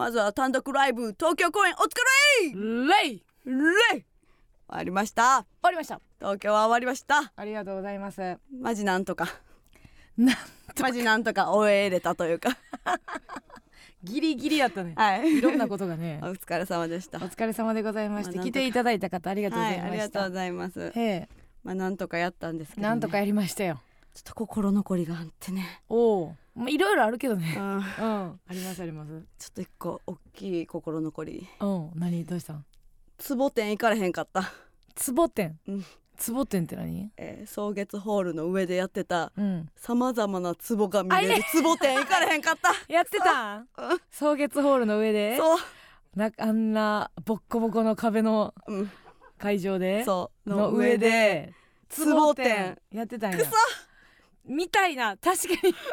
[0.00, 1.88] まずは単独ライブ東京公演お疲
[2.42, 2.54] レイ！
[2.54, 3.22] れレイ！
[3.92, 4.04] 終
[4.66, 5.42] わりました。
[5.42, 6.00] 終わりました。
[6.18, 7.30] 東京は終わりました。
[7.36, 8.38] ありがとうございます。
[8.50, 9.28] マジなんとか。
[10.16, 10.32] な
[10.80, 12.56] マジなんとか終えれたというか。
[14.02, 14.94] ギリギリやったね。
[14.96, 15.34] はい。
[15.36, 16.18] いろんなことがね。
[16.24, 17.18] お疲れ様でした。
[17.18, 20.92] お疲れ様でございましてまあ来ていただいた方ありがとうごはいあざいました、りがとうございます。
[21.62, 23.82] まあなんとかやったんですけど、ね、なんとかやりましたよ。
[24.14, 25.82] ちょっと心残りがあってね。
[25.90, 27.54] おおまあいろいろあるけどね。
[27.56, 27.76] うん。
[27.76, 27.82] うん。
[27.82, 29.10] ありますあります。
[29.38, 31.48] ちょっと一個大きい心残り。
[31.60, 31.90] うん。
[31.94, 32.24] 何？
[32.24, 32.52] どうした？
[32.52, 32.64] ん
[33.36, 34.52] 壺店行かれへんかった、
[35.14, 35.58] 壺店？
[35.66, 35.84] うん。
[36.34, 37.10] 壺店って何？
[37.16, 39.68] えー、草月ホールの上でやってたうん。
[39.74, 42.72] さまざまな壺が見れる壺店行かれへんかった。
[42.92, 43.58] やってた？
[43.60, 43.66] んうん。
[44.10, 45.36] 草月ホールの上で？
[45.38, 45.58] そう。
[46.14, 48.90] なあんなボッコボコの壁のうん。
[49.38, 50.04] 会場で？
[50.04, 50.50] そう。
[50.50, 51.54] の上で
[51.88, 53.38] 壺店やってたんや。
[53.38, 53.50] くそ
[54.50, 55.74] みたいな確かに。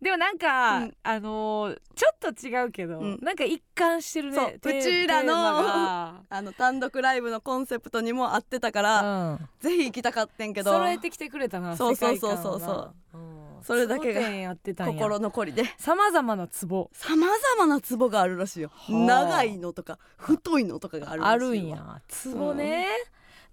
[0.00, 0.96] でもなんか、うん。
[1.02, 3.18] あのーちょっと違うけど、うん。
[3.22, 5.34] なんか一貫してるねそうちらの
[6.28, 9.48] あの単独ライブのコンセプトにも合ってたから、がうん。
[9.60, 10.72] ぜひ行きたかってんけど。
[10.72, 12.94] 揃えてきてくれたなそうそうそうそうそう。
[13.14, 13.62] うん。
[13.62, 15.64] それだけが心残りで。
[15.78, 16.90] さまざまなツボ。
[16.92, 18.70] さまざまな壺があるらしいよ。
[18.74, 19.06] はあ。
[19.06, 22.02] 長いのとか太いのとかがあるらしいわあるんや。
[22.08, 22.88] ツボね、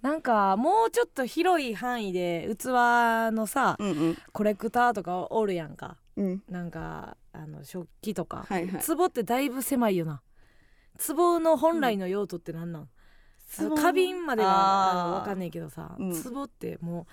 [0.02, 2.66] なんかもうちょっと広い範囲で器
[3.32, 4.18] のさうんうん。
[4.34, 5.98] コレクターとかおるやんか。
[6.16, 6.44] うん。
[6.50, 8.84] なんかあの食器とか、はいはい。
[8.84, 10.22] 壺ってだいぶ狭いよな。
[11.08, 12.90] 壺の本来の用途ってなんなん、
[13.60, 16.24] あの花瓶まではあのわかんないけどさ、うん。
[16.24, 17.06] 壺ってもう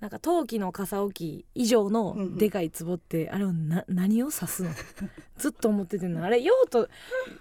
[0.00, 2.38] なんか陶器の傘置き以上のうんうん。
[2.38, 4.70] でかい壺って、あれはな何を指すの？
[5.38, 6.22] ずっと思っててんの。
[6.22, 6.86] あれ用途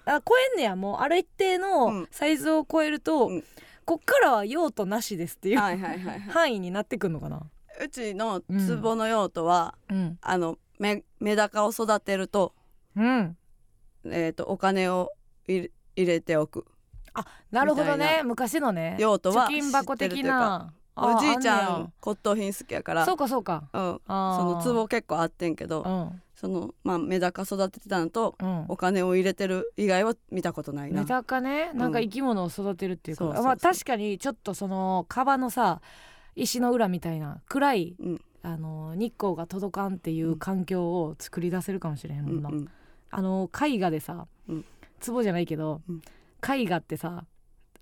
[0.06, 0.78] あ超えんねや。
[0.78, 2.08] もうある一定うのん。
[2.12, 3.44] サイズを超えると、うん
[3.90, 7.42] こっからは用途なしですっていう、範囲になってくんのかな？
[7.84, 8.44] うちの
[8.82, 10.20] 壺の用途は、うん。
[10.22, 12.54] あのメメダカを育てると,、
[12.96, 13.36] うん。
[14.06, 15.12] えー、とお金を
[15.48, 16.68] 入れ入れておく。
[17.50, 18.22] なるほどね。
[18.24, 18.96] 昔のね。
[19.00, 20.72] 用途は貯金箱的な。
[20.94, 23.00] あおじいちゃあん骨董品好きやから。
[23.00, 23.70] やそうかそうか。
[23.74, 25.82] うん、その壺結構あってんけど。
[25.82, 28.66] うんその、まあ、メダカ育ててたのとうん。
[28.70, 31.02] お金を入れてる以外は見たことないな。
[31.02, 33.46] メダカねなんか生き物を育てるっていうか、そうそうそう。
[33.46, 35.82] まあ確かにちょっとその川のさ
[36.38, 38.22] 石の裏みたいな暗いうん。
[38.42, 42.70] あの日光が届かんっていう環境を作り出せるかもしれへんもんな、うんうん。
[43.12, 44.66] あの絵画でさ、うん。
[45.06, 46.02] 壺じゃないけど、うん。
[46.50, 47.26] 絵画ってさ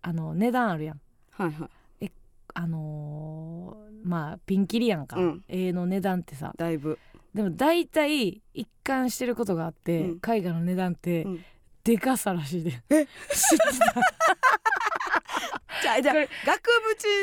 [0.01, 1.01] あの値段あるやん。
[1.29, 1.69] はいは
[2.01, 2.11] い。
[2.55, 5.43] あのーまあピンキリやんか、うん。
[5.47, 6.97] 絵の値段ってさだいぶ
[7.37, 10.19] でも大体一貫してることがあって、うん。
[10.27, 11.45] 絵画の値段って、うん。
[11.83, 12.81] でかさらしいで。
[12.89, 13.05] え？
[13.05, 13.93] 知ってた
[15.79, 16.69] じゃあじゃ額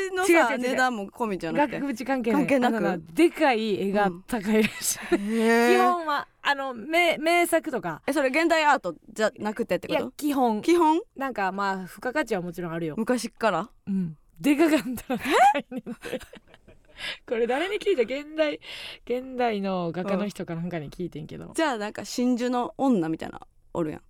[0.09, 1.79] 縁のさ値段も込みじゃなくて？
[1.81, 2.47] 額縁関係ない。
[2.47, 3.03] 関係なく？
[3.13, 5.75] でかい絵が高いらしい、へー。
[5.75, 8.01] 基本はあの名名作とか。
[8.07, 10.61] えそれ現代アートじゃなくてっていやこと基本。
[10.61, 11.01] 基本？
[11.17, 13.69] なんかまあ付加価値はもちろんあるよ、昔っから？
[13.87, 15.83] うん、でかかったら高いね
[17.27, 18.59] これ誰に聞いた現代
[19.05, 23.41] 現代の画家の人かなんかに聞いてんけど、じゃあなんか真珠の女みたいな
[23.73, 24.01] おるやん、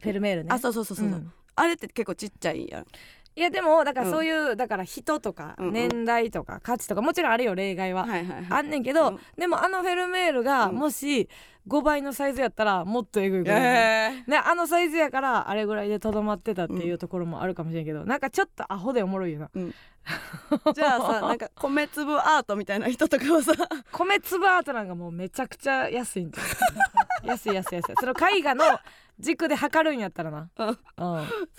[0.00, 0.50] フェルメールね。
[0.52, 1.32] あそうそうそうそう、うん。
[1.54, 2.86] あれって結構ちっちゃいやん
[3.34, 5.72] いやでもだからそういう、だから人とかうんうん。
[5.72, 8.06] 年代とか価値とかもちろんあるよ例外は、
[8.50, 9.20] あんねんけど、うん。
[9.38, 10.76] でもあのフェルメールがうん。
[10.76, 11.28] もし
[11.68, 19.50] 5倍のサイズやったらもっとえぐいことになるえね、あのサイズやからあれぐらいでとどまってたっていうところもあるかもしれんけど、なんかちょっとアホでおもろいよな。
[19.54, 19.72] ー、
[20.74, 23.52] じゃあさなんか米粒アートみたいな人とかはさ。
[23.92, 26.46] 米粒アートなんかもうめちゃくちゃ安いんじゃん
[27.24, 28.64] 安い安い安いその絵画の
[29.18, 30.68] 軸で測るんやったらな、うん。
[30.68, 30.76] うん、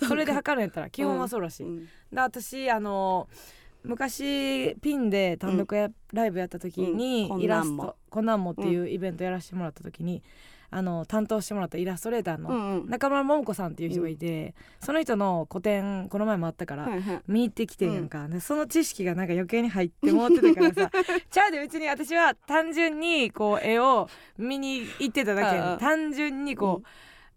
[0.06, 1.84] それで測るんやったら基本はそうらしい、うん。
[1.84, 3.28] で私あの
[3.82, 7.40] 昔ピンで単独や、ライブやった時に、うん。
[7.40, 10.22] イラスト「こんなんも」っていうイベントやらせてもらった時に、
[10.76, 16.88] あの担当してもらったイラストレーターの中村桃子さんっていう人がいて、その人の個展この前もあったから、
[17.28, 20.90] 見に行ってきてんやんか、でその知識がなんか余計に入ってもってたからさ
[21.30, 26.86] ちゃうで別に私は単純にこう絵を見に行ってただけ単純にこう、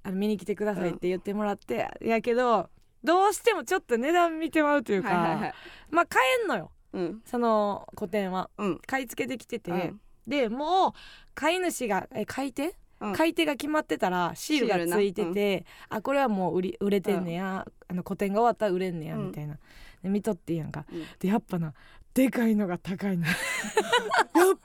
[0.01, 2.71] あの見に来てくださいって言ってもらって、やけど
[3.03, 5.53] どうしてもちょっと値段見てまうというか、はいはいはい。
[5.91, 6.71] まあ買えんのよ。
[6.93, 7.21] うん。
[7.23, 8.49] その個展は。
[8.57, 8.79] うん。
[8.79, 10.01] 買い付けてきてて、うん。
[10.27, 10.91] でもう
[11.35, 13.13] 買い主がえ買い手うん。
[13.13, 19.27] 買い手が決まってたらシールがついてて、あこれはもう売り売れてんねや、あの個展が終わったら売れんねや、うん。
[19.27, 19.57] みたいな。
[20.03, 21.05] で見とってやんか、うん。
[21.19, 21.73] でやっぱな
[22.13, 23.25] でかいのが高いの。
[23.27, 23.35] やっ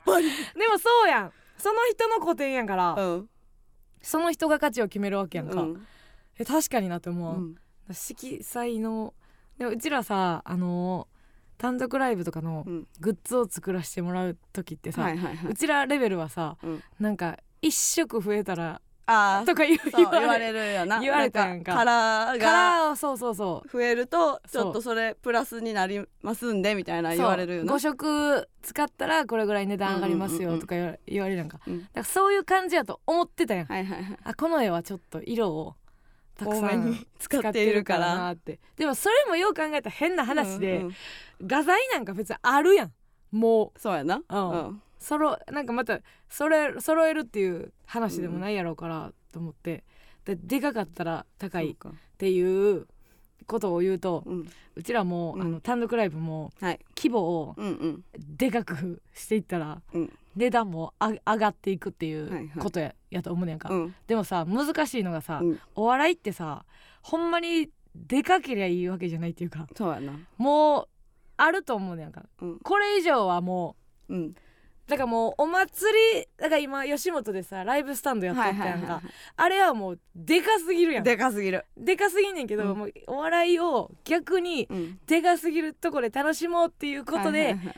[0.05, 0.27] ぱり。
[0.27, 1.31] でもそうやん。
[1.57, 3.29] その人の個展やから、うん。
[4.01, 5.87] その人が価値を決めるわけやんか、うん。
[6.37, 7.55] え確かになって思う、うん。
[7.91, 9.13] 色彩の
[9.57, 11.07] でもうちらさあの
[11.57, 12.87] 単独ライブとかのうん。
[12.99, 15.51] グッズを作らせてもらう時ってさ、はいはいはい。
[15.51, 16.83] うちらレベルはさうん。
[16.99, 20.73] なんか一色増えたらあとか言言われる。
[20.73, 20.99] よな。
[20.99, 21.73] 言われたやんか。
[21.73, 23.69] なカラーカがそうそうそう。
[23.69, 27.73] 増えるとちょっとそれプラスになりますんでみたいな言われるよな。
[27.73, 31.59] 5食使ったらこれぐらい値段上がりますよとか言われるやんか。
[31.67, 31.81] うん。
[31.81, 33.65] だからそういう感じやと思ってたやん。
[33.65, 34.17] はいはいはい。
[34.23, 35.75] あこの絵はちょっと色を
[36.37, 38.15] たくさん 使っているから。
[38.15, 40.95] なってでもそれもよう考えたら変な話で、うんうん。
[41.45, 42.93] 画材なんか別にあるやん。
[43.31, 43.79] もう。
[43.79, 44.21] そうやな。
[44.29, 44.49] うん。
[44.49, 49.83] うんそろなんかまたそれ揃えるっていう話でもないやろうからと思って。
[50.25, 51.75] ででかかったら高いっ
[52.17, 52.87] ていう
[53.45, 54.49] ことを言うとうん。
[54.75, 55.41] うちらも、うん。
[55.41, 56.79] あの単独ライブもはい。
[56.97, 57.55] 規模を
[58.17, 60.13] でかくしていったらうん。
[60.37, 62.49] 値段もあ上がっていくっていはいうはい。
[62.59, 63.95] ことや,、やと思うねんか、うん。
[64.07, 65.59] でもさ難しいのがさ、うん。
[65.75, 66.65] お笑いってさ
[67.01, 70.13] ほんまにでかけりゃいいわけじゃないっていうかそうやな。
[70.37, 70.87] もう
[71.35, 72.23] あると思うねんか。
[72.39, 72.59] うん。
[72.59, 73.75] これ以上はも
[74.07, 74.35] ううん
[74.87, 79.01] だからもうお祭りだから今吉本でさライブスタンドやっとったやんか、
[79.37, 81.03] あれはもうでかすぎるやん。
[81.03, 81.65] ででかすぎる。
[81.97, 82.77] かすぎんねんけど、うん。
[82.77, 84.99] もうお笑いを逆にうん。
[85.07, 87.75] でかすぎるとこで楽しもうっていうことで、はいはいはい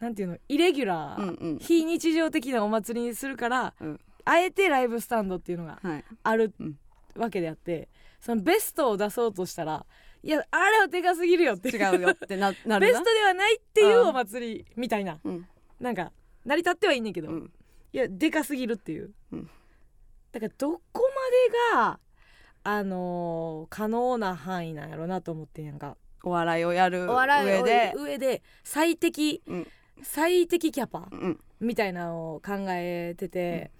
[0.00, 0.38] なんていうの？
[0.48, 1.58] イレギュラー、うんうん。
[1.58, 4.00] 非日常的なお祭りにするから、うん。
[4.24, 6.04] あえてライブスタンドっていうのがはい。
[6.22, 6.78] あるうん。
[7.16, 7.88] わけであって
[8.20, 9.86] そのベストを出そうとしたら
[10.22, 11.70] いやあれはでかすぎるよって。
[11.70, 12.92] 違うよってななるな。
[12.92, 15.18] ベストではないっていうお祭りみたいな。
[15.24, 15.46] うん。
[15.80, 16.12] なんか
[16.44, 17.52] 成り立ってはいいねんけど、うん。
[17.92, 19.50] いやでかすぎるっていう、うん。
[20.32, 21.02] だからどこ
[21.72, 22.00] までが
[22.64, 25.96] あのー可能な範囲なんやろなと思ってんやんか。
[26.22, 27.92] お笑いをやる上で。
[27.96, 29.66] 上で最適うん。
[30.02, 31.40] 最適キャパうん。
[31.60, 33.70] みたいなのを考えてて、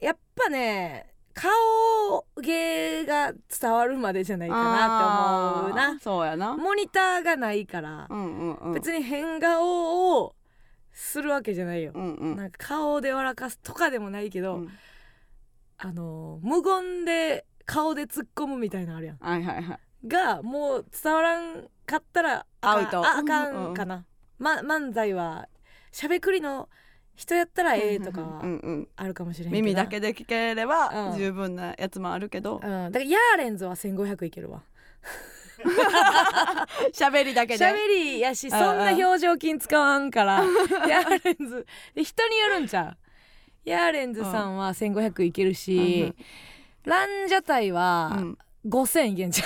[0.00, 5.98] やっぱね顔芸が伝わるまでじゃないかなって思うな。
[5.98, 6.56] そうやな。
[6.56, 8.72] モニターがないからう、んうんうん。
[8.74, 10.34] 別に変顔を
[10.94, 12.36] するわけじゃないよ、うんうん。
[12.36, 14.70] なんか顔で笑かすとかでもないけど、うん。
[15.76, 19.16] あの無言で顔で突っ込むみたいなのあるやん。
[19.18, 20.08] はいはいはい。
[20.08, 23.04] がもう伝わらんかったらアウト。
[23.04, 24.06] ああかんかな、
[24.38, 25.48] ま、漫才は
[25.90, 26.68] しゃべくりの
[27.16, 29.62] 人やったらええとかうんはうんあるかもしれんけど。
[29.62, 31.18] な耳だけで聞ければうん。
[31.18, 32.56] 十分なやつもあるけど。
[32.56, 34.62] うん、だからヤーレンズは1500いけるわ
[36.92, 37.58] 喋りだけで？
[37.58, 40.44] しゃべりやしそんな表情筋使わんから。
[40.88, 41.66] ヤーレンズ。
[41.94, 42.96] で人によるんちゃ
[43.66, 43.70] う？
[43.70, 46.12] ヤーレンズさんは1500いけるし、
[46.84, 49.44] ランジャタイうはん5000いけんちゃ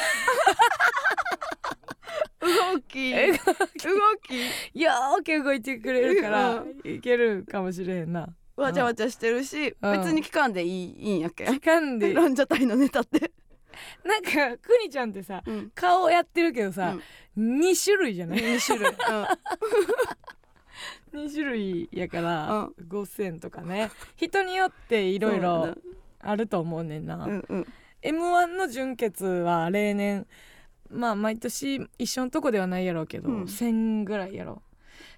[2.41, 2.99] 動き。
[3.13, 4.37] え 動き。
[4.75, 8.29] うよーく動いてくれるからういけるかもしれへんな。
[8.57, 9.93] わちゃわちゃしてるしうん。
[10.03, 11.45] 別に聞かんでいいいいんやっけ？
[11.47, 12.13] 時間で。
[12.15, 13.31] ランジャタイのネタって
[14.05, 15.71] なんかくにちゃんってさうん。
[15.75, 16.97] 顔やってるけどさ、
[17.37, 18.89] 二2種類じゃない？2種類。
[21.13, 23.91] 2種類やから、5000とかね。
[24.17, 25.75] 人によっていろいろ
[26.21, 27.67] あると思うねんな、うんうん。
[28.03, 30.27] m 1の準決は例年
[30.91, 33.43] まあ毎年一緒のとこではないやろうけど、うん。
[33.45, 34.63] 1000ぐらいやろ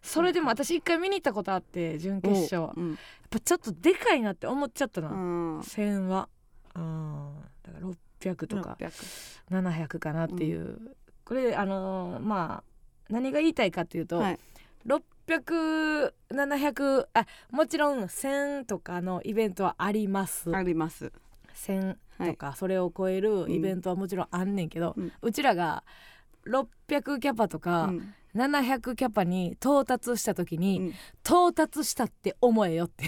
[0.02, 2.98] それでも私一回見に行ったことあって準決勝やっうん。
[3.28, 5.60] ぱちょっとでかいなって思っちゃったな、うん。
[5.60, 6.28] 1000は。
[6.74, 7.34] うん
[8.20, 8.76] 600とか。
[8.80, 10.94] 600 700かなっていう、
[11.24, 14.38] これあのーまあ何が言いたいかっていうと、はい。
[14.86, 20.54] 600700あもちろん1000とかのイベントはあります。
[20.54, 21.12] あります。
[21.54, 22.30] 1000はい。
[22.30, 25.84] とかそれを超えるイベントはもちろんあんねんけど、ううんちらが
[26.46, 30.94] 600キャパとうかん700キャパに到達した時に、うん。
[31.24, 33.04] 到達したって思えよって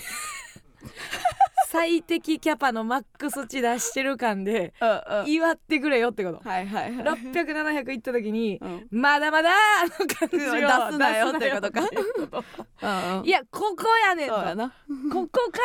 [1.73, 6.47] 最適キャパのマックス値出してる感でうん祝ってくれよってこと。
[6.47, 7.05] はいはいはい。
[7.33, 8.87] 600700行った時にうん。
[8.91, 13.23] まだまだあの感じを出すなよってことか。
[13.25, 14.35] いやここやねんと。
[14.35, 15.61] ここか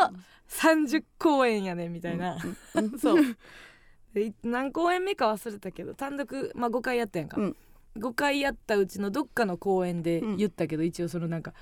[0.00, 2.38] らの30公演やねんみたいな、
[3.00, 3.22] そう。
[4.42, 7.56] 何公演目か忘れたけど単独、まあ、5回やったやんか、うん。
[7.98, 11.54] 5回やったうちのどっかの公演でうん言ったけど、一応そのなんか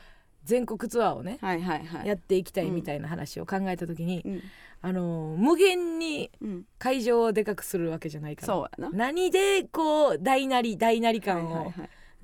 [0.51, 2.09] 全国ツアーをね、はいはいはい。
[2.09, 4.43] やっていきたいみたいな話を考えた時に、うん。
[4.83, 6.65] あのー無限にうん。
[6.79, 8.91] 会場をでかくするわけじゃないからそうやな。
[8.91, 11.73] 何でこう大なり大なり感を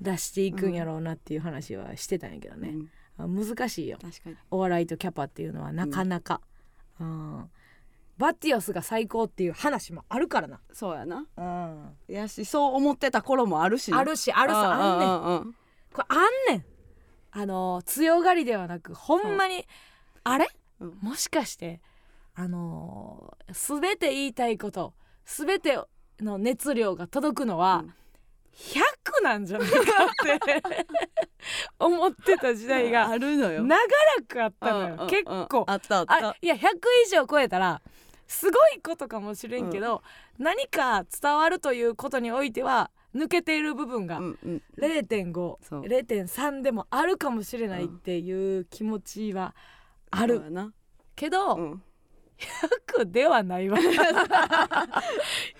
[0.01, 2.75] 出していくんやろうなっていう話はしてたんやけどね、
[3.17, 3.41] うん。
[3.41, 3.97] あ難しいよ。
[4.51, 6.41] お笑いとキャパっていうのはなかなか、
[6.99, 7.49] うん
[8.17, 11.27] バティオスが最高っていう話もあるからな、そうやな。
[11.37, 13.99] うん、やしそう思ってた頃もあるしな。
[13.99, 15.53] あるしあるさあんねん。
[15.93, 16.65] これあんねん
[17.31, 19.65] あの強がりではなくほんまに
[20.23, 20.47] あれ、
[20.79, 20.97] うん。
[21.01, 21.81] もしかして
[22.35, 24.93] あのー全て言いたいこと
[25.25, 25.79] 全て
[26.19, 27.93] の熱量が届くのは、うん。
[28.57, 29.79] 100なんじゃないかっ
[30.39, 30.63] て
[31.79, 33.63] 思ってた時代があるのよ。
[33.63, 33.85] 長ら
[34.27, 35.07] くあったのよ、うんうんうん。
[35.09, 35.63] 結構。
[35.67, 36.29] あったあった。
[36.29, 36.59] あいや100
[37.05, 37.81] 以上超えたら
[38.27, 40.01] すごいことかもしれんけど、
[40.37, 44.61] 何か伝わるということにおいては抜けている部分がうんうん。
[45.61, 45.81] そう。
[45.81, 49.55] 0.50.3でもあるかもしれないっていう気持ちは
[50.11, 50.41] ある。
[51.15, 51.81] けど、うん。
[52.95, 53.77] 100ではないわ。
[53.81, 53.87] 100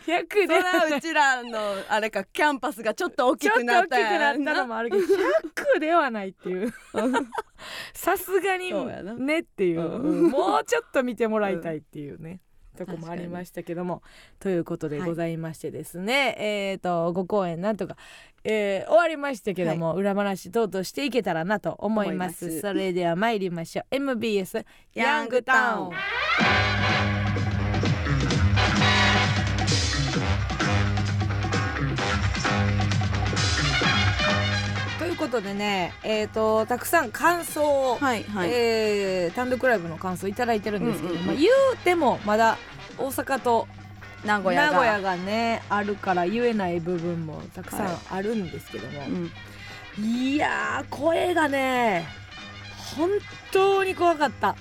[0.05, 1.59] そではらうちらの
[1.89, 6.71] あれかキャンパスがちょっと大きちょっと大きくくなったなったのもあるけど100ではないっていう。
[7.93, 8.71] さすがに
[9.17, 12.41] ねっていう、もうちょっと見てもらいたいっていうね、
[12.77, 14.01] とこもありましたけども
[14.39, 17.97] ということでございましてですね、えっ、と5公演なんとか、
[18.43, 22.45] えー終わりましたけども、裏話等々していけたらなと思います。
[22.45, 22.61] 思います。
[22.61, 23.85] それでは参りましょう。
[23.91, 25.91] MBS ヤングタウ
[27.23, 27.26] ン
[35.27, 41.27] ことでねえっ、とたくさん感想を、はいはい、えー単独ライブの感想いただいてるんですけど、うんうんうん。
[41.27, 42.57] まあ、言うてもまだ
[42.97, 43.67] 大阪と
[44.25, 49.01] 名古屋が名古屋がねあるから言えない部分もたくさはいんあるんですけども、
[49.97, 50.05] うん。
[50.05, 52.05] いやー声がね
[52.95, 53.09] 本
[53.51, 54.55] 当に怖かった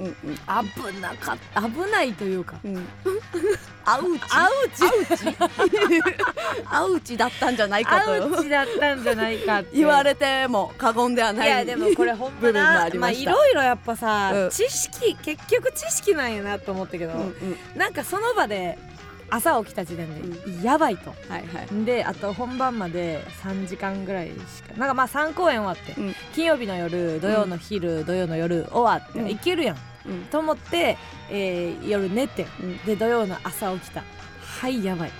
[0.00, 0.14] うんうん。
[0.34, 2.56] 危なかった危ないというか。
[2.64, 2.76] うん。
[3.84, 4.24] アウチ。
[4.30, 5.36] アウチ。
[6.66, 7.16] アウチ。
[7.16, 9.70] だったんじゃないかアとウチだったんじゃないかって。
[9.76, 13.30] 言われても過言ではないいやでもこれほんま部分もなまあありました。
[13.30, 14.50] いろいろやっぱさ、うん。
[14.50, 17.56] 知識結局知識なんやなと思ったけど、うんうん。
[17.76, 18.78] なんかその場で
[19.30, 21.10] 朝起きた時点でやばいと。
[21.10, 21.84] はいはい。
[21.84, 26.14] であと本番まで3時間ぐらいしかなんかまあ3公演終わって、うん。
[26.34, 29.30] 金曜日の夜土曜の昼、土曜の夜終わって、うん。
[29.30, 29.76] いけるやん
[30.06, 30.24] うん。
[30.24, 30.96] と思って、
[31.30, 32.78] えー夜寝てうん。
[32.78, 34.02] で土曜の朝起きた。
[34.60, 35.10] はいやばい。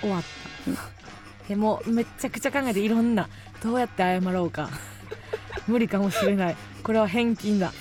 [0.00, 1.48] 終わった。
[1.48, 3.28] でもうめっちゃくちゃ考えていろんな
[3.62, 4.70] どうやって謝ろうか。
[5.66, 6.56] 無理かもしれない。
[6.82, 7.72] これは返金だ。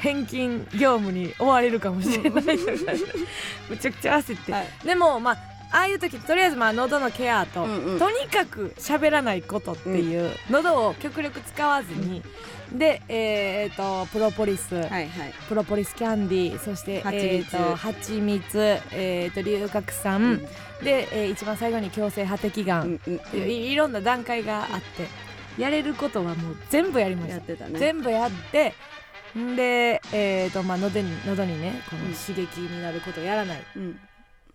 [0.00, 2.44] 返金業務に追われるかもしれない。
[3.68, 4.68] めちゃくちゃ焦って、はい。
[4.84, 5.38] でもまあ
[5.72, 7.98] ああいう時とりあえずまあ喉のケアと、うんうん。
[7.98, 12.22] とにかく喋らないことっていう、喉を極力使わずに、
[12.72, 15.08] でえー、とプロポリス、はいはい。
[15.48, 17.26] プロポリスキャンディーそして蜂蜜。
[17.26, 18.58] えーと蜂蜜
[18.92, 20.40] えーと龍角散、
[20.82, 23.00] で、えー一番最後に強制破滴う眼、ん
[23.34, 23.50] うん。
[23.50, 25.06] いろんな段階があって
[25.60, 27.78] やれることはもう全部やりました、やってたね。
[27.78, 28.74] 全部やって
[29.38, 33.58] んで、えーとまあ、喉に喉にねこのうん刺激になることをやらない。
[33.58, 34.00] っうん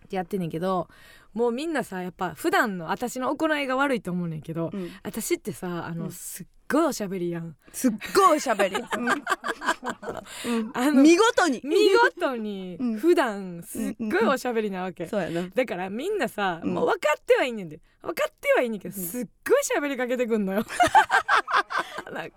[0.06, 0.88] てやってんねんけど
[1.34, 4.90] もうみんなさやっぱ普段の私の行いが悪いと思うねんけど、うん。
[5.02, 6.10] 私ってさあの、うん。
[6.10, 7.56] すっごいおしゃべりやん。
[7.72, 8.76] すっごいおしゃべり。
[10.46, 10.70] うん。
[10.74, 11.60] あの見事に。
[11.64, 11.76] 見
[12.14, 12.96] 事にうん。
[12.98, 15.48] 普段すっごいおしゃべりなわけ、そうやな。
[15.48, 16.74] だからみんなさ、うん。
[16.74, 17.80] もう分かってはいいねんで。
[18.02, 19.04] 分かってはいいねんけど、うん。
[19.04, 20.64] すっごい喋りかけてくんのよ。
[22.06, 22.30] なんか違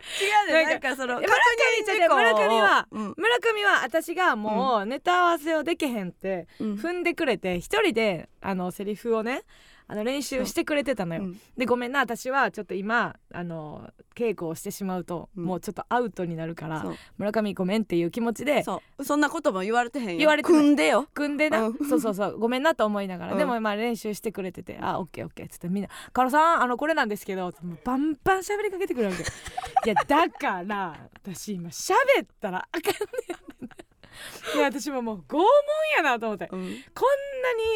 [0.50, 1.40] うねなんかその村確
[1.88, 3.14] 上認事項を村上はうん。
[3.18, 6.74] 村上は私がもうネタ合わせをできへんってうん。
[6.76, 9.44] 踏んでくれて一人であのセリフをね
[9.92, 11.42] あの練習してくれてたのよ、うん。
[11.58, 15.46] でごめんな私はちょっと今あの稽古をしてしまうと、うん。
[15.46, 16.86] もうちょっとアウトになるから
[17.18, 20.18] 村上ごめんっていう気持ちでそんなことも言われてへんよ。
[20.20, 21.08] 言われて組んでよ。
[21.16, 21.78] 組んでな、うん。
[21.90, 22.38] そうそうそう。
[22.38, 23.40] ごめんなと思いながら、うん。
[23.40, 27.52] でもまあ練習してくれてて「あオッケーオッケー」っつってみんな「カロさんあのこれなんですけど」
[27.84, 29.24] バンバン喋りかけてくるわけ。
[29.90, 31.94] いやだから私今喋
[32.24, 32.90] ったらあかんね
[34.54, 35.46] んいや私ももう拷問
[35.98, 36.48] やなと思って。
[36.48, 36.68] こんな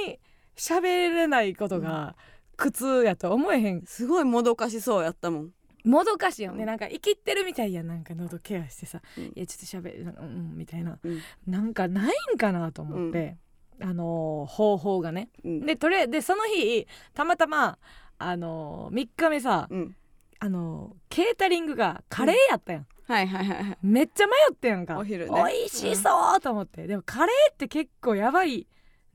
[0.05, 0.19] に
[0.55, 0.81] 喋
[1.13, 2.15] れないことが
[2.57, 3.83] 苦痛やと思えへん。
[3.85, 5.49] すごいもどかしそうやったもん。
[5.83, 6.67] もどかしいよね、うん。
[6.67, 7.87] なんか生きってるみたいやん。
[7.87, 9.23] なんか喉ケアしてさ「うん。
[9.25, 10.97] いやちょっと喋るうんうん」みたいな。
[11.03, 11.19] うん。
[11.47, 13.37] なんかないんかなと思って、
[13.81, 15.29] あのー方法がね。
[15.43, 15.65] うん。
[15.65, 17.77] でとりあえずでその日たまたま
[18.17, 19.95] あのー、3日目さ、うん。
[20.39, 23.77] あのーケータリングがカレーやったやん、はいはいはいはい。
[23.81, 24.97] めっちゃ迷ってやんか。
[24.97, 25.43] お昼ね。
[25.43, 28.67] 美味しそうと思って、でもカレーって結構やばい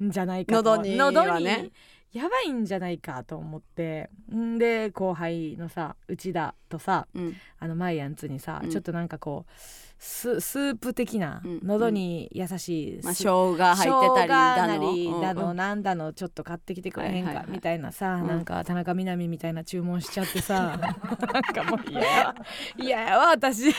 [0.02, 0.76] んじゃないかと。
[0.76, 1.70] 喉にはね。
[2.12, 4.10] やばいんじゃないかと思って。
[4.34, 7.36] んで後輩のさ内田とさうん。
[7.58, 8.70] あのマイアンツにさ、うん。
[8.70, 9.52] ちょっとなんかこう
[9.98, 14.68] ススープ的な、うん喉に優しいまあス生姜入ってたりだの？
[14.68, 15.46] なりだうんうん。
[15.48, 17.52] のなんだのちょっと買ってきてくれへんかはいはいはい。
[17.52, 18.26] みたいなさ、うん。
[18.28, 20.78] なんか田中みな実みたいな注文しちゃってさ。
[20.78, 22.00] なんかもう嫌。
[22.00, 22.34] や
[22.76, 23.64] 嫌やわ私。
[23.64, 23.74] で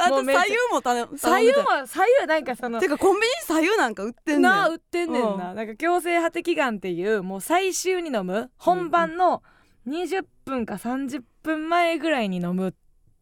[0.00, 4.42] あと左右も頼む左右も左右なんかそのたてかコンビニに左右なんか売ってんねん。
[4.42, 8.50] なあ売ってんねんな、なんか強制破滴眼っていうもう最終に飲む。
[8.56, 9.42] 本番の
[9.86, 12.74] 20分か30分前ぐらいに飲む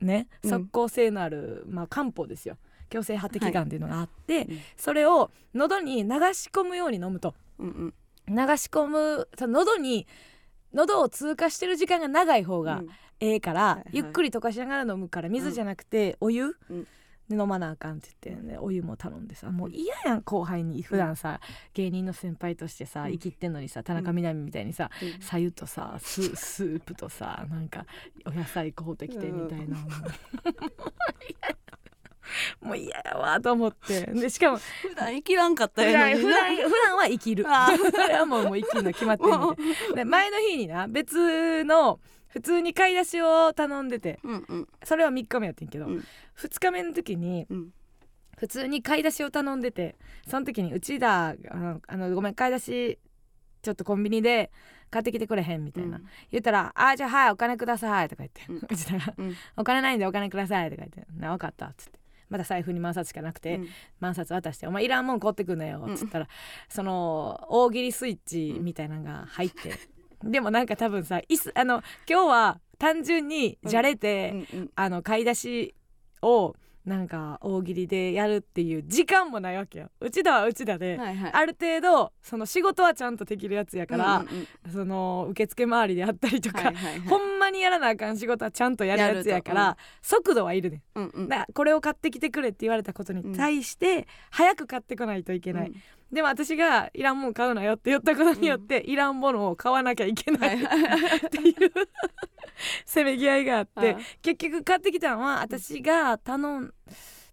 [0.03, 0.51] ねうん。
[0.51, 2.57] 即効性のある、まあ、漢方ですよ。
[2.91, 4.61] 強制破滴眼っていうのがあって、うん。
[4.77, 7.35] それを喉に流し込むように飲むと。
[7.59, 7.95] うん
[8.29, 8.35] うん。
[8.35, 10.07] 流し込む喉に
[10.73, 12.89] 喉を通過してる時間が長い方がうん。
[13.21, 13.85] ええから、いはい。
[13.93, 16.83] ゆっくり溶かしながら飲むから水じゃなくてお湯、うん。
[16.83, 16.89] で
[17.33, 20.83] 飲まなあかんって言って、ね、お湯も頼んでさもう嫌やん後輩に。
[20.83, 21.41] 普段さ、
[21.75, 23.13] 芸人の先輩としてさうん。
[23.13, 25.23] 生きってんのにさ田中みな実みたいにさうん。
[25.23, 27.87] さゆとさススープとさなんか
[28.27, 29.91] お野菜買うてきてみたいな、もう
[32.67, 34.07] もう嫌やわと思って。
[34.07, 36.31] でしかも普段生きらんかった普やのにな。
[36.31, 37.45] 段普段普段は生きる。
[37.49, 39.31] あ それはもうもう生きるの決まってる
[39.91, 42.01] みた前の日にな別の
[42.33, 44.19] 普通に買い出しを頼んでて。
[44.25, 44.69] うんうん。
[44.83, 46.05] それは3日目やってんけど、うん。
[46.37, 47.71] 2日目の時にうん。
[48.39, 49.97] 普通に買い出しを頼んでて。
[50.27, 51.37] その時に「うちだ
[51.89, 52.99] あのごめん買い出し
[53.63, 54.51] ちょっとコンビニで
[54.91, 62.01] 買ってきてくれへん」みたいな、言ったら「あじゃあはいお金ください」とか言って、ううんちだがうん「お金ないんでお金ください」とか言って「な分かった」っつって。
[62.29, 63.69] また財布に万冊しかなくて、うん。
[64.01, 66.29] 万冊渡して「お前いらんもん買ってくんなよ」っつったら、
[66.69, 69.75] その大喜利スイッチみたいなのが入って、
[70.25, 74.71] でもなんか多分さいすあの今日は単純にじゃれて、うんうん。
[74.75, 75.75] あの買い出し
[76.21, 79.89] をなんか大喜利でやるっていう時間もないわけよ。
[80.01, 81.33] うちだはうちだで、はいはい。
[81.33, 84.73] ある程度その仕事はちゃんとできるやつやから、うんうんうん。
[84.73, 87.01] その受付周りであったりとか、はいはいはい。
[87.09, 90.83] ほんまにやらなあかん仕事はちゃんとやるやつやからやる速度はいるねん。
[90.97, 91.29] うんうん。
[91.29, 95.75] だからこれを買ってきてくれって言われたことに対して早く買ってこないといけない、うん
[96.13, 100.61] でも私がいらんもん買うなよって言ったことによって、いらんものを買わなきゃいけなはいっ
[101.31, 101.55] ていう
[102.85, 106.75] せめぎ合いがあって結局買ってきたのは私が頼ん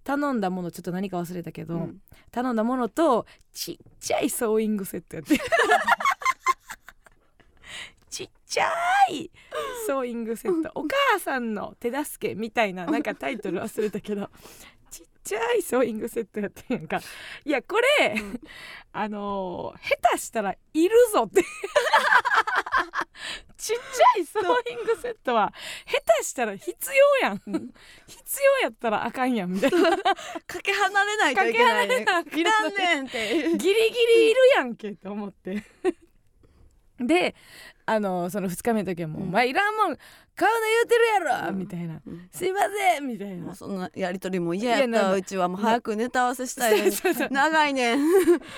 [0.05, 2.01] 頼んだものちょっと何か忘れたけど、うん。
[2.31, 5.37] 頼んだものとちっちゃいソーイングセットやって。
[8.09, 8.65] ちっちゃ
[9.11, 9.29] い
[9.85, 10.71] ソーイングセット。
[10.73, 14.31] お母さんの手助けみたいななんかタイトル忘れたけど
[15.23, 16.99] ちっちゃいソーイングセットやってんやんか。
[17.45, 18.39] いやこれ、ん。
[18.93, 21.43] あのー下手したらいるぞって。
[23.57, 25.53] ちっちゃいソーイングセットは
[25.85, 26.73] 下手したら必
[27.21, 27.73] 要やん、うん。
[28.07, 29.91] 必要やったらあかんやんみたいな。
[30.47, 31.87] かけ離れないといけない。
[31.87, 35.63] ねかけ離れないらんねんってギリギリいるやんけと思って
[36.99, 37.35] で
[37.85, 39.29] あのその2日目の時はもう「うん。
[39.29, 39.97] お前いらんもん
[40.35, 41.57] 買うの言うてるやろ!」うん。
[41.59, 42.01] みたいな。
[42.05, 43.55] うん「すいません!」みたいな。
[43.55, 45.47] そんなやりとりも嫌やったうちは。
[45.47, 46.91] もう早くネタ合わせしたい
[47.31, 47.99] 長いねん。
[47.99, 48.01] っ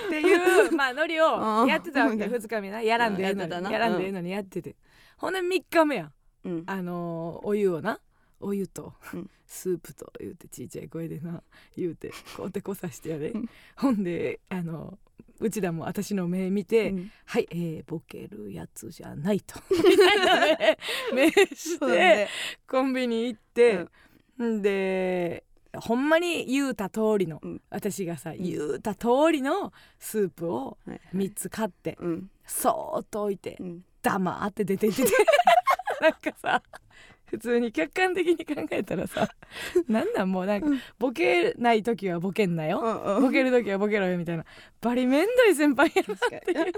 [0.10, 1.68] ていうまあノリを うん。
[1.68, 2.34] やってたわけうん。
[2.34, 2.82] 2日目な。
[2.82, 3.72] やらんでええのに。
[3.72, 4.32] やらんでええのに。
[4.32, 4.76] やってて。
[5.18, 6.12] ほんで3日目や。
[6.44, 6.64] うん。
[6.66, 8.00] あのーお湯をな。
[8.40, 9.30] お湯とうん。
[9.46, 11.44] スープと言うてちいちゃい声でな
[11.76, 13.50] 言うて こうてこさしてやで、うん。
[13.76, 14.98] ほんであの
[15.42, 17.12] うちだも私の目見て、うん。
[17.26, 19.60] はい、えー、ボケるやつじゃないと。
[19.72, 20.58] みたいな
[21.14, 22.28] 目目してね。
[22.68, 23.88] コンビニ行って、
[24.42, 25.44] ん、で
[25.76, 27.62] ほんまに言うた通りの、うん。
[27.72, 28.38] 私がさん。
[28.38, 31.26] 言うた通りのスープをはいはい。
[31.30, 32.30] 3つ買って、うん。
[32.46, 33.82] そーっと置いてうん。
[34.04, 35.12] 黙って出て行ってて。
[36.02, 36.62] なんかさ
[37.32, 39.30] 普通に客観的に考えたらさ
[39.88, 40.80] なんなんもうなんかうん。
[41.00, 43.22] ボケない時はボケんなよ、うんうん。
[43.24, 44.46] ボケる時はボケろよみたいな。
[44.82, 46.74] バリめんどい先輩やなっていう。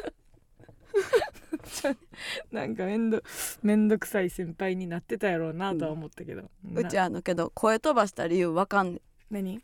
[2.52, 3.24] なんかめんど
[3.64, 6.44] めんどくさい先輩になってたやろうなとは思ったけど、
[6.76, 7.06] うちな。
[7.06, 8.94] あのけど声飛ばした理由わかん
[9.32, 9.60] ねん何？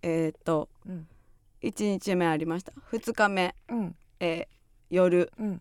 [0.00, 1.06] えーっとうん。
[1.60, 2.72] 1日目ありました。
[2.90, 3.96] 2日目、うん。
[4.18, 4.54] えー
[4.88, 5.30] 夜。
[5.38, 5.60] うん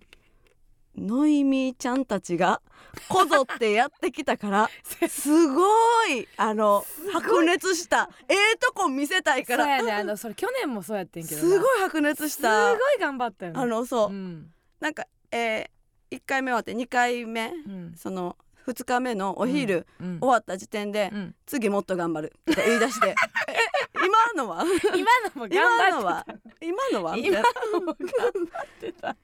[0.98, 2.62] ノイミーちゃんたちが
[3.08, 4.70] こぞってやってきたから
[5.10, 5.64] すご
[6.08, 9.64] いあの白熱したええとこ見せたいから。
[9.64, 14.52] そうやねあのそれ去年もそうやってんけどすなごい白熱しすたごい頑張ったよねあのそう、うん。
[14.80, 17.94] なんかえー、1回目終わって2回目うん。
[17.96, 18.36] その
[18.68, 20.20] 2日目のお昼、うん。
[20.20, 21.36] 終わった時点で、うん。
[21.46, 22.34] 次もっと頑張る。
[22.46, 23.16] とか言い出して。
[23.50, 23.56] え
[24.04, 24.64] 今のは？
[24.96, 25.90] 今のも頑張ってた。
[25.90, 26.26] 今のは？
[26.62, 27.18] 今のは？
[27.18, 29.16] 今なのも頑張ってた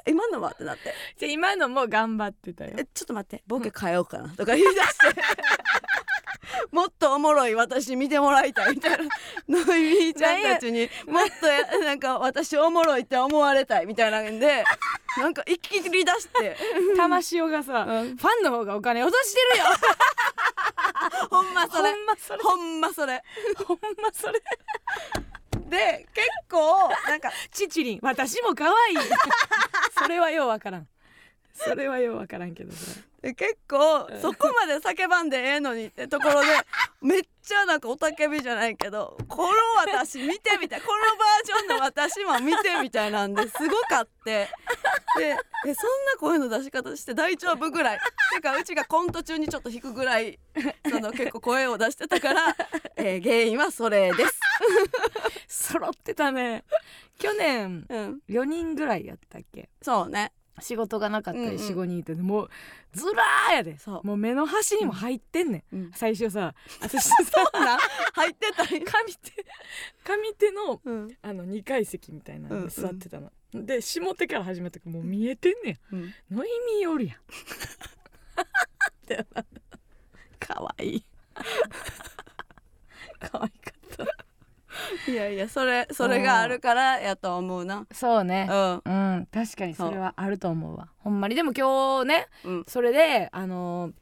[0.06, 0.50] 今のは？
[0.50, 0.94] ってなって。
[1.18, 2.72] じゃあ今のも頑張ってたよ。
[2.76, 3.42] えちょっと待って。
[3.46, 4.28] ボケ変えようかな。
[4.30, 4.74] とか言い出し
[5.14, 5.22] て。
[6.70, 9.04] もっとおもろい私見てもらいたいみたいな。
[9.48, 10.88] ノイミーちゃんたちに。
[11.06, 13.86] もっとやなんか私おもろいって思われたい。
[13.86, 14.64] みたいなんで。
[15.18, 16.56] なんか一気に出して。
[16.96, 18.16] 玉塩がさ、うん。
[18.16, 19.64] ファンの方がお金落としてるよ。
[21.30, 21.90] ほんまそれ。
[21.92, 22.42] ほんまそれ。
[22.42, 23.22] ほんまそれ。
[23.66, 24.42] ほんまそれ
[25.72, 28.96] で結構なんかチチリン私も可愛い。
[29.98, 30.88] それはようわからん。
[31.54, 33.00] それはようわからんけどさ。
[33.22, 34.20] で結構うん。
[34.20, 36.48] そこまで叫ばんでええのにってところで
[37.00, 39.52] めっちゃなんかおたけびじゃないけどこの
[39.86, 44.50] 私見てみたいこのバージョンの私も見てみたいなんですごかって。
[45.16, 48.00] でえそんな声の出し方して大丈夫ぐらい。
[48.34, 50.38] てかうちがコント中にちょっと弾くぐらい
[50.90, 52.56] その結構声を出してたから、
[52.96, 54.40] えー原因はそれです。
[55.48, 56.64] 揃ってたね。
[57.18, 59.68] 去年うん、4人ぐらいやったっけ？
[59.80, 60.32] そうね。
[60.60, 61.56] 仕事がなかったうんうん。
[61.56, 62.50] り45、人いてもう
[62.92, 63.78] ずらーやで。
[63.78, 64.06] そう。
[64.06, 65.90] もう目の端にも入ってんねん、うん。
[65.94, 66.54] 最初さ。
[66.80, 67.14] 私 さ
[67.54, 67.78] な
[68.12, 68.84] 入ってた上 手
[70.04, 71.16] 上手のうん。
[71.22, 72.68] あの2階席みたいなのうんうん。
[72.68, 76.14] に座ってたの、で下手から始めたもう見えてんねんうん。
[76.30, 76.48] ノイ
[76.80, 77.16] ミーおるや。
[79.12, 79.24] ん
[80.38, 81.04] かわいい
[83.20, 83.71] かわいかった
[85.10, 87.86] いやいやそれそれがあるからやと思うな。
[87.92, 88.46] そうね。
[88.50, 88.82] うん。
[88.84, 89.26] うん。
[89.32, 90.88] 確かにそれはあると思うわ。
[90.98, 91.34] ほんまに。
[91.34, 92.64] でも今日ねうん。
[92.66, 93.92] それであのー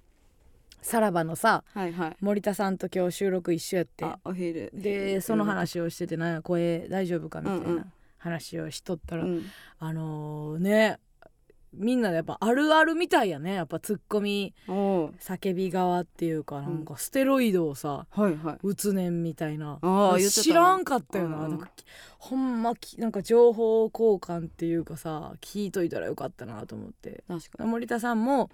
[0.83, 2.17] さらばのさはいはい。
[2.21, 4.05] 森田さんと今日収録一緒やって。
[4.07, 4.71] あお昼。
[4.73, 7.93] でその話をしててなんや声大丈夫かみたいなん。
[8.19, 9.45] 話をしとったら、うん。
[9.79, 10.99] あのーね
[11.73, 13.55] みんなでやっぱあるあるみたいやね。
[13.55, 18.59] やっぱツッコミ叫び側っていうかなんかステロイドをさはいはい。
[18.63, 19.79] 打つねんみたいな。
[20.31, 21.85] 知らんかったよな,、うんうんなんかき
[22.19, 27.23] ほんまきなんか情報交換っていうかさ聞いといたらよかったなと思って。
[27.29, 27.71] 確かに。
[27.71, 28.51] 森田さんも、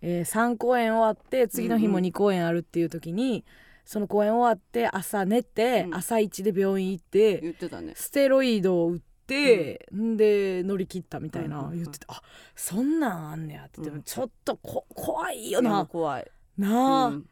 [0.00, 2.10] えー3公演終わって次の日もうんうん。
[2.10, 3.44] 2公演あるっていう時に、
[3.84, 5.94] その公演終わって朝寝て、うん。
[5.94, 7.92] 朝一で病院行ってね。
[7.94, 11.78] ステロイドを打って、ん、で乗り切ったみたいなうんうんうん。
[11.78, 12.20] 言ってて、あ
[12.56, 13.82] そんなんあんねやって。
[13.82, 13.96] 言ってうん。
[13.98, 16.30] もちょっとこ怖いよな、怖い。
[16.56, 17.26] なあ、うん。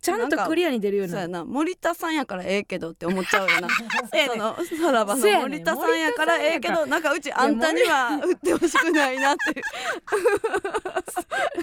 [0.00, 1.28] ちゃんとクリアに出るような。
[1.28, 1.44] な。
[1.44, 3.68] 森田さんやからええけどって思っちゃうよな。
[4.26, 9.64] そのさらばの森田さんやからええけどなんかうちあんたには売ってほしくないなっていう。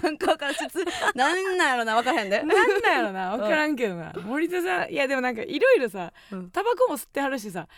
[0.02, 0.54] なんかわからん。
[0.54, 0.62] 質
[1.14, 1.94] なんなんやろな。
[1.94, 2.38] 分からへんで。
[2.38, 3.36] なんなんやろな。
[3.36, 6.50] 分からんけどな、森田さんいやでもなんかいろいろさうん。
[6.50, 7.68] タバコも吸ってはるしさ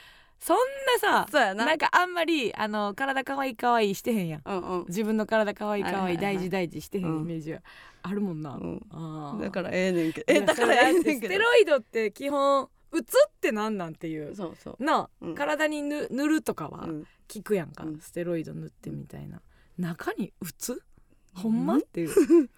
[0.40, 0.56] そん
[1.02, 1.66] なさそうやな。
[1.66, 4.42] なんかあんまりあの体可愛い可愛いしてへんやん。
[4.44, 4.84] うんうん。
[4.88, 7.22] 自分の体可愛い可愛いはいはいはい大事大事してへんうん。
[7.22, 7.60] イメージが
[8.02, 8.86] あるもんな、うん。
[8.90, 9.42] あー。
[9.42, 10.24] だからええねんけど。
[10.28, 11.34] えだからええねんけど。
[11.34, 14.34] テロイドって基本打つってなんなんっていう。
[14.36, 14.82] そうそう。
[14.82, 15.34] なあ、うん。
[15.34, 17.04] 体にぬ塗るとかはうん。
[17.32, 17.98] 効くやんか、うん。
[17.98, 19.42] ステロイド塗ってみたいな。
[19.76, 20.82] 中に打つ？
[21.34, 21.76] ほんま？
[21.76, 22.48] っていう。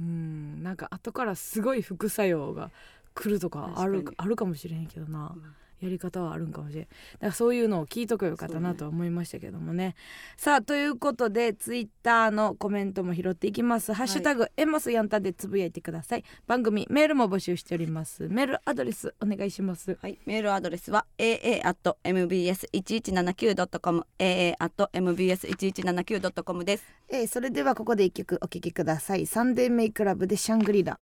[0.00, 0.62] うん。
[0.62, 2.70] なんか後からすごい副作用が
[3.14, 6.84] 来るとかあるあるかもしれへんけどな、うんやり方はあるんかもしれん。
[6.84, 9.94] だからそういうのを聞いとけばよかったなとは思いましたけどもね。
[10.36, 16.24] さあということでツイッターのコメントも拾っていきます「ハッシュタグエモスヤンタ」でつぶやいてください。
[16.46, 18.28] 番組メールも募集しております。
[18.28, 19.96] メールアドレスお願いします。
[20.00, 26.84] はい、メールアドレスは aa.mbs1179.com aa.mbs1179.com です。
[27.08, 29.26] えーそれではここで一曲お聴きください。
[29.26, 30.98] サンデーメイクラブでシャングリラ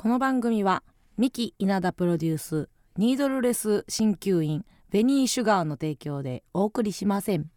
[0.00, 0.84] この番組は
[1.16, 7.50] ミキ稲田プロデュースニードルレス鍼灸院ベニーシュガーの提供でお送りしません。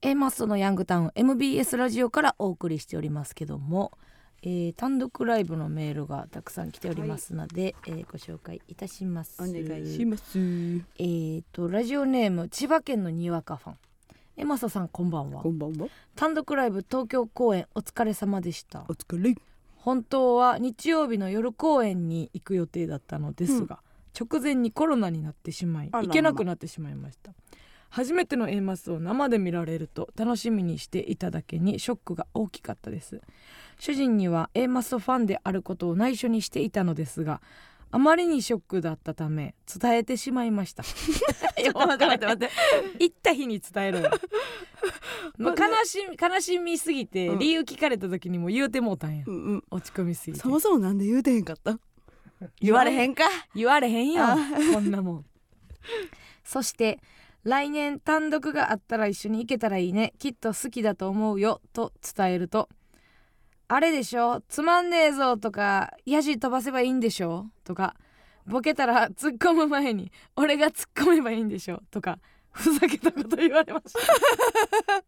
[0.00, 3.90] エマスのヤングタウン MBS ラジオからお送りしておりますけども、
[4.44, 9.42] えー単独ライブのメールがたくさん来ておりますので、えーご紹介いたします。
[9.42, 10.38] お願いします。
[10.38, 13.76] えーとラジオネーム千葉県のにわかファン
[14.38, 15.42] エマサさんこんばんは。
[15.42, 15.88] こんばんは。
[16.14, 18.84] 単独ライブ東京公演お疲れ様でした。
[18.86, 19.34] お疲れ。
[19.76, 23.80] 本当は日曜日の夜公演に行く予定だったのですが、
[24.18, 27.32] 直前にコロナになってしまい行けなくなってしまいました。
[27.88, 33.22] 初めての A マスを生で見られると楽しみにしていただけにショックが大きかったです。
[33.78, 37.40] 主人には A マスファンであることを内緒にしていたのですが
[37.96, 40.82] あまりにショックだったため伝えてしまいました。
[40.84, 42.50] ちょっと待って待って待って。
[43.04, 44.10] 行った日に伝えろよ。
[45.38, 47.38] もう悲しみ悲しみすぎてうん。
[47.38, 49.64] 理由聞かれた時にもう言うてもうたんや、うんうん。
[49.70, 50.40] 落ち込みすぎて。
[50.42, 51.78] そもそもなんで言うてへんかった？
[52.60, 53.14] 言われへん。
[53.14, 53.24] か？
[53.54, 54.24] 言われへんよ。
[54.24, 54.36] あ
[54.74, 55.24] こんなもん。
[56.44, 57.00] そして
[57.44, 60.12] 来年単独があったら一緒に行けたらいいね。
[60.18, 61.62] きっと好きだと思うよ。
[61.72, 62.68] と伝えると
[63.68, 64.42] あれでしょ？
[64.48, 67.46] つまんねえぞとかヤジ飛ばせばいいんでしょ？
[67.64, 67.96] とか
[68.46, 71.82] ボケたら突っ込む前に俺が突っ込めばいいんでしょ？
[71.90, 72.18] とか
[72.52, 73.98] ふざけたこと言われました。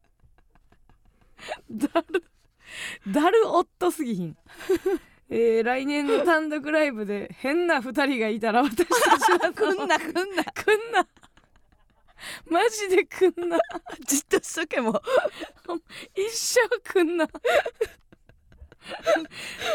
[1.70, 2.24] だる
[3.12, 4.36] だる夫すぎひん。
[5.30, 10.44] えー来年の単独ライブで変な二人がいたら私たちは くんなくんな。
[10.44, 11.06] くんな。
[12.46, 13.58] マジでくんな。
[14.06, 15.00] じっとしとけも
[16.16, 17.28] 一生くんな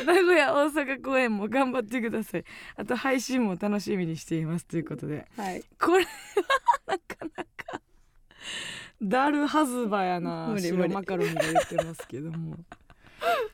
[0.06, 2.44] 名古屋大阪公演も頑張ってください。
[2.76, 5.28] あと配信も楽しみにしていますということで。
[5.38, 5.64] はい。
[5.80, 6.10] これは
[6.88, 7.04] なか
[7.36, 7.82] なか
[9.02, 12.58] だるはずばやな白マカロンが言ってますけども。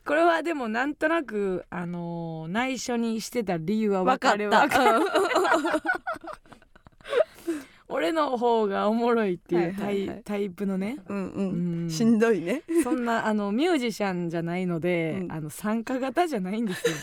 [0.04, 4.50] これはでもなんとなくあのー内緒にしてた理由は分かる。
[4.50, 4.98] 分かった。
[4.98, 5.82] 分かる
[7.90, 10.98] 俺の方がおもろいっていうタイ,、タイプのね。
[11.08, 11.86] うんううん。
[11.86, 12.62] んしんどいね。
[12.82, 15.32] そんなあのミュージシャンじゃないので、うん。
[15.32, 16.96] あの参加型じゃないんですよ。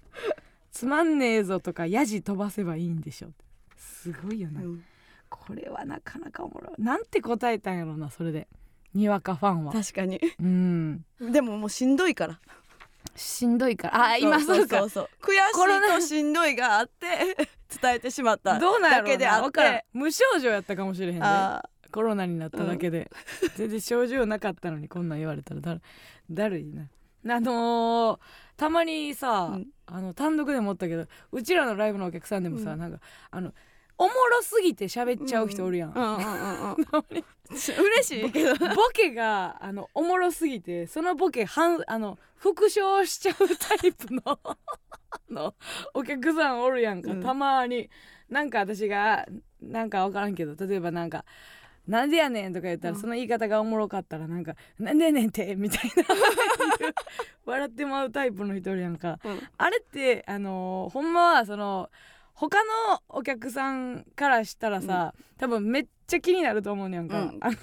[0.70, 3.28] つまんねえぞとかヤジ飛ばせばいいんでしょ。
[3.76, 4.84] すごいよな、うん。
[5.28, 6.82] これはなかなかおもろい。
[6.82, 8.48] なんて答えたんやろなそれで。
[8.94, 9.72] にわかファンは。
[9.72, 10.20] 確かに。
[10.40, 11.04] うん。
[11.20, 12.40] でももうしんどいから。
[13.16, 14.04] しんどいから。
[14.04, 14.80] あ今そうか。
[14.80, 15.08] そうそう。
[15.20, 17.48] 悔しいとしんどいがあって
[17.80, 19.84] 伝えてしまっただけであって。
[19.92, 21.20] 無症状やったかもしれへんね。
[21.22, 23.10] あコロナになっただけで、
[23.56, 25.82] 全然症状なかったのにこんなん言われたらだる
[26.30, 26.88] だるいな。
[27.34, 28.18] あのー
[28.58, 29.68] たまにさ、うん。
[29.86, 32.78] あの単独でもおったけどうちらのライブのお客さんでもさ、うん。
[32.78, 32.98] なんか
[33.30, 33.52] あの
[33.98, 36.02] おもろすぎて喋っちゃう人おるやん、うん。
[36.02, 36.76] うんうんうん
[37.50, 38.30] 嬉しい。
[38.30, 44.56] けどボケがあのおもろすぎてそのボケ反あの復唱しちゃうタイプのあ
[45.30, 45.54] の
[45.94, 47.22] お客さんおるやんか、うん。
[47.22, 47.90] たまに。
[48.28, 49.26] なんか私が
[49.62, 51.24] なんか分からんけど例えばなんか
[51.88, 53.00] 「なんでやねん」とか言ったら、うん。
[53.00, 56.04] その言い方がおもろかったらなんか「なんでやねんって」みたいな。
[57.46, 59.18] 笑ってまうタイプの人おるやんか。
[59.24, 59.40] うん。
[59.56, 61.88] あれってあのーほんまはその
[62.38, 67.38] 他のお客さんからしたらさ、多分めっちゃ気になると思うねやんか、うん。
[67.40, 67.56] あの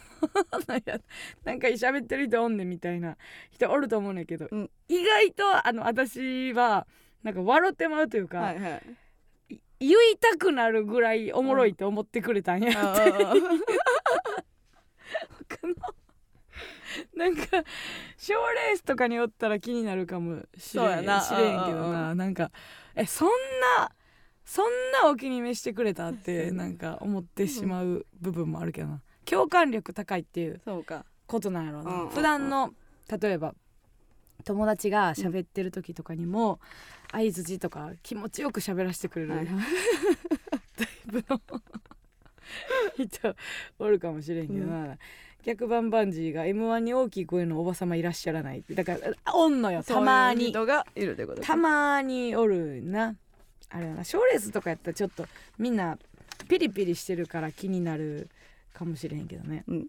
[1.46, 3.16] なんか喋ってる人おんねんみたいな
[3.52, 4.70] 人おると思うねんけど、うん。
[4.90, 6.88] 意外とあの私は
[7.24, 8.82] なんか笑ってまうというか、はいはい。
[9.50, 13.06] い言いたくなるぐらいおもろいと思ってくれたんや、あー。
[15.48, 15.76] 他の
[17.16, 17.64] なんか
[18.18, 21.22] 賞レースとかにおったら気になるかもしれそうやな。
[21.22, 22.52] 知れんけどうんななんか
[22.94, 23.30] えそん
[23.78, 23.90] な
[24.46, 29.02] そんなお気に召してくれたって になんか思ってしまう部分もあるけどな。
[29.26, 30.62] 共感力高いっていう
[31.26, 32.74] ことなんやろうな、うん普段の
[33.20, 33.56] 例えば
[34.44, 36.60] 友達が喋ってる時とかにも
[37.12, 39.64] 相づちとか気持ちよく喋らせてくれるはいはい。
[40.78, 40.88] タイ
[41.24, 41.42] プの
[42.98, 43.36] 人
[43.80, 44.98] おるかもしれんけどな、
[45.44, 48.64] 逆バンバンジーが m 1に大きい声のおばさまいらっしゃらない。
[48.70, 49.00] だから
[49.34, 50.50] おんのよたまに。
[50.50, 53.16] 人がいるってことたまにおるな
[53.76, 54.04] あれはな。
[54.04, 55.26] 賞レースとかやったらちょっと
[55.60, 55.98] みんな
[56.48, 58.30] ピリピリしてるから気になる
[58.74, 59.88] かもしれへんけどね、うん。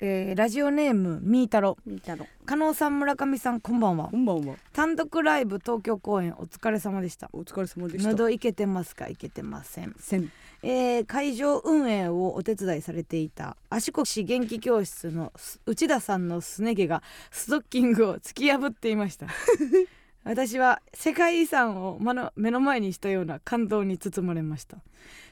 [0.00, 1.76] えーラジオネームみーたろ。
[1.86, 4.08] 見たの加納さん村上さんこんばんは。
[4.10, 4.56] こんばんは。
[4.72, 7.30] 単独ライブ東京公演お疲れ様でした。
[7.32, 8.10] お疲れ様でした。
[8.10, 9.08] 喉いけてますか？
[9.08, 9.94] いけてません。
[9.98, 10.30] せん。
[10.62, 19.26] えー会場運営をお手伝いされていた足腰元気教室のす内田さんのすね毛がストッキングを突き破っていました
[20.24, 24.78] 私は世界遺産を目の目の前にしたような感動に包まれました。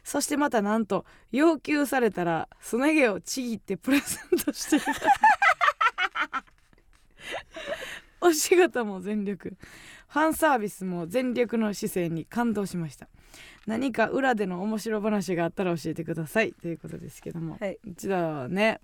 [0.04, 4.92] そしてまたなんと要求されたらすね毛をちぎってプレゼントしていた。
[8.20, 9.56] お仕事も全力。
[10.08, 13.08] ファンサービスも全力の姿勢に感動しました。
[13.66, 16.52] 何か裏での面白話があったら教えてください。
[16.52, 17.78] ということですけども、はい。
[17.82, 18.80] うちだはね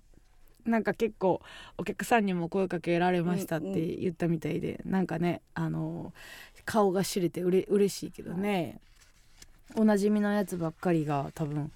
[0.65, 1.41] なんか結構
[1.77, 6.13] お客さんにも声かけられましたって言ったみたいで、なんかねあの
[6.65, 8.79] 顔が知れてうれ嬉しいけどね、
[9.75, 11.71] おなじみのやつばっかりが多分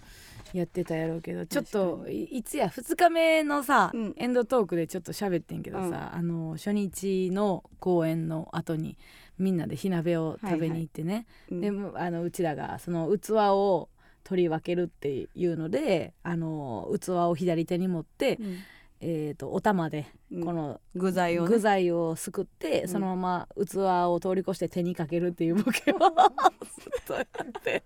[0.53, 4.13] やってたやろうけどちょっといいつや2日目のさ、うん。
[4.17, 8.97] エンドトークでちょっと喋ってんけどさ、あの初日の公演の後に
[9.39, 13.89] みんなで火鍋を食べに行ってね、うんでもあのうちらがその器を
[14.23, 18.57] 取り分けるっていうのであの器を左手に持って、うん。
[19.05, 20.05] えー、とお玉でうん
[20.41, 21.49] この具材をね。
[21.49, 22.87] 具材をすくって、うん。
[22.87, 23.77] そのまま器
[24.09, 27.83] を通り越して手にかけるっていうボケを ずっとやって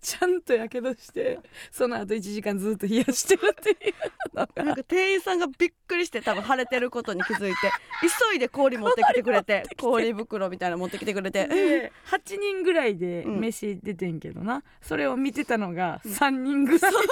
[0.00, 1.38] ちゃんとやけどして
[1.70, 3.94] その後1時間ずっと冷やしてるっていう
[4.34, 4.64] のが。
[4.64, 7.56] なんか店員さんがびっくりして多分晴れてることに気づいて
[8.00, 13.40] 急いで氷持ってきてくれて 氷袋みたいなの持ってきてくれてで8人ぐらいでうん。
[13.40, 17.02] 飯出てんけどな、それを見てたのが3人ぐらい、なん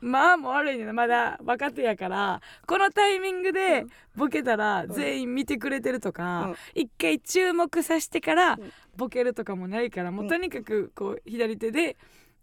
[0.00, 8.72] まあもう悪いねまだ若手やからこのタイミングでボケたら全員見てくれてるとか、一回注目させてからうん。
[8.96, 11.96] ボケるとかもないからもうとにかくこう左手で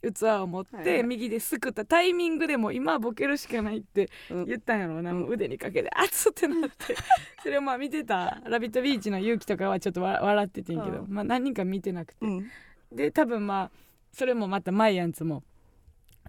[0.04, 4.46] 器を持って右ですくったタイミングでもう今はボケるしかないってうん。
[4.46, 5.20] 言ったんやろうな、うん。
[5.22, 6.96] もう腕にかけて熱ってなって。
[7.42, 12.52] それをまあ見てた「ラビットビーチ」の勇気とかはちょっとわ笑っててんけど、うまあ何人か見てなくて、うん。
[12.92, 13.72] で多分まあ
[14.12, 15.44] それもまたマイアンツも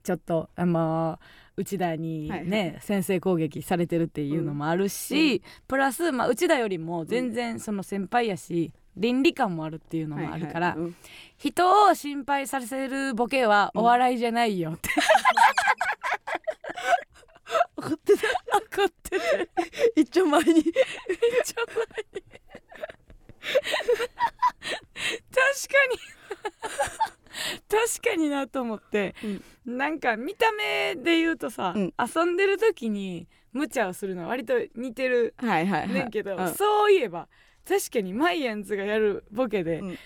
[0.05, 1.19] ちょっとあの
[1.57, 2.75] 内田にね、はい。
[2.75, 10.87] は先制攻撃されてるっていうのもあるし、プラス、まあ、内田よりも全然その先輩やし、倫理観もあるっていうのもあるから、はいはい。
[10.87, 10.97] うん。
[11.39, 14.91] 人を心配させるボケはお笑いじゃないよって、
[17.77, 18.23] 怒ってた。
[18.59, 19.19] 怒ってて。
[19.97, 20.63] 一丁前に。
[20.63, 20.73] ちょっ
[21.67, 22.23] と前に。
[25.31, 25.99] 確かに
[27.69, 29.15] 確かになと思って、
[29.65, 31.95] なんか見た目で言うとさ、うん。
[31.99, 35.89] 遊んでる時に無茶をするのは割と似てるはいはいはい。
[35.89, 36.55] ねんけど、うん。
[36.55, 37.29] そういえば
[37.67, 39.99] 確かにマイアンズがやるボケで、ん。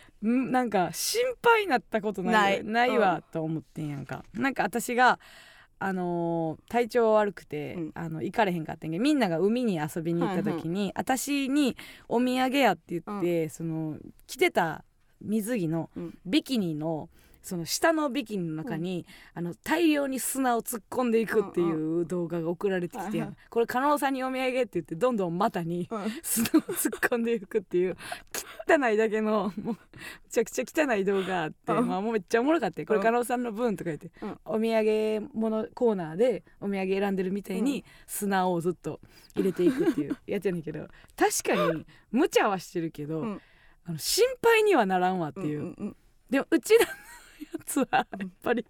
[0.53, 2.99] なんか心配になったことないない。
[2.99, 5.21] わと思ってんやんか、なんか私が
[5.81, 7.91] あのー体調悪くて、うん。
[7.95, 11.77] あの行かれへんかったんやけどみんなが海に遊びに行った時に、私に
[12.09, 14.85] お土産やって言って、その着てた
[15.20, 16.18] 水着のうん。
[16.24, 17.09] ビキニの
[17.48, 23.37] その下のビキニの中に、あの大量に砂を突っ込んでいくっていう動画が送られてきて、はいはい。
[23.48, 26.00] これ加納さんにお土産って言ってどんどん股にうん。
[26.22, 27.96] 砂を突っ込んでいくっていう
[28.68, 29.76] 汚いだけのもうめ
[30.28, 31.88] ちゃくちゃ汚い動画があって、うん。
[31.88, 32.87] まあもうめっちゃおもろかったよ。
[32.87, 34.38] これうん加納さんの分とか言って、うん。
[34.44, 39.00] お土産物コーナーでお土産選んでるみたいに砂をずっと
[39.35, 43.40] 入れていくっていうやつやねんけど確かに無茶はしてるけど、うん
[43.88, 45.61] あの心配にはならんわっていう。
[45.61, 45.96] うんうんうん。
[46.31, 46.96] でもうちらのや
[47.64, 48.66] つはやっぱり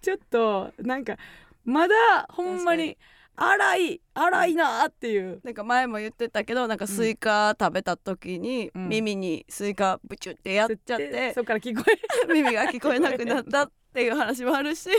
[0.00, 1.18] ちょっとなんか
[1.64, 1.94] まだ
[2.30, 2.96] ほんまに
[3.36, 5.40] 荒い荒いなっていう。
[5.44, 8.88] なんか前も言ってたけどなんかスイカ食べた時にうん。
[8.88, 14.94] 耳にスイカブチュってやっちゃっでてそっから聞こえ耳が聞こえなくなったっていう話もあるしる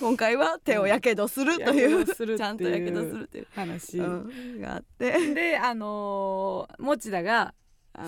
[0.00, 5.34] 今回は手をやけどするというちゃんとやけどするっていう、話、うん、があって。
[5.34, 7.54] であのー持田があ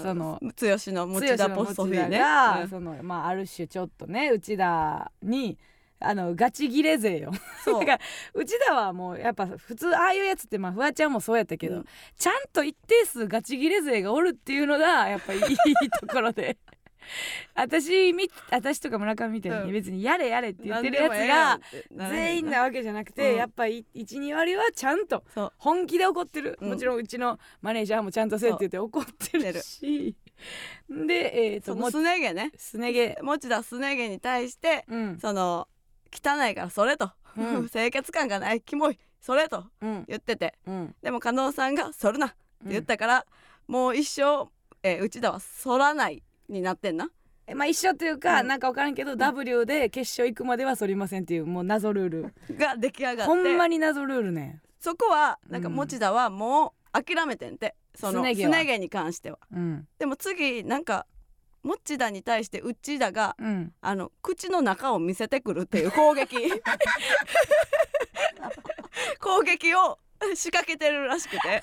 [0.02, 0.48] その剛
[0.92, 2.18] の持田ポストフィーね。
[2.18, 2.68] が、うん。
[2.68, 5.56] そのまあある種ちょっとね内田に
[6.00, 7.32] あのガチギレ勢よ。
[7.64, 7.80] そう。
[7.86, 8.00] だから
[8.34, 11.86] 内田はもうやっぱ普通ああいうやつってまあフワちゃんもそうやったけど、うん。
[12.16, 16.56] ちゃんと一定数ガチギレ勢がおるっていうのがやっぱりいいところで
[17.54, 19.72] 私み私とか村上みたいにうん。
[19.72, 21.60] 別にやれやれって言ってるやつが
[22.10, 23.36] 全員なわけじゃなくて、うん。
[23.36, 25.24] やっぱり12割はちゃんと
[25.56, 26.68] 本気で怒ってる、うん。
[26.70, 30.14] もちろんうちのマネージャーもちゃんとせえって言って怒ってるし。
[30.90, 32.52] でえっ、ともそのすね毛ね。
[32.56, 33.18] すね毛。
[33.22, 35.18] 持田すね毛に対してうん。
[35.18, 35.68] その
[36.12, 37.68] 汚いからそれと、うん。
[37.70, 40.04] 清潔感がないキモいそれとうん。
[40.06, 40.54] 言ってて。
[40.66, 40.94] うん。
[41.02, 43.26] でも加納さんが「そるな」って言ったから、
[43.66, 44.48] もう一生、
[44.82, 47.10] えー内田はそらないになってんな？
[47.46, 48.48] えまあ一緒というか、うん。
[48.48, 52.34] なんか分からんけど、W で決勝行くまでは反りませんっていうもう謎ルール。
[52.56, 53.22] が出来上がって。
[53.24, 54.60] ほんまに謎ルールね。
[54.80, 57.76] そこはなんかうん持田はもう諦めてんて。
[57.94, 59.38] そのすね毛毛に関しては。
[59.52, 59.86] うん。
[59.98, 61.06] でも次なんか
[61.62, 63.72] 持田に対して内田がうん。
[63.80, 66.36] あの口の中を見せてくるっていう攻撃。
[69.20, 69.98] 攻撃を
[70.34, 71.62] 仕掛けてるらしくて。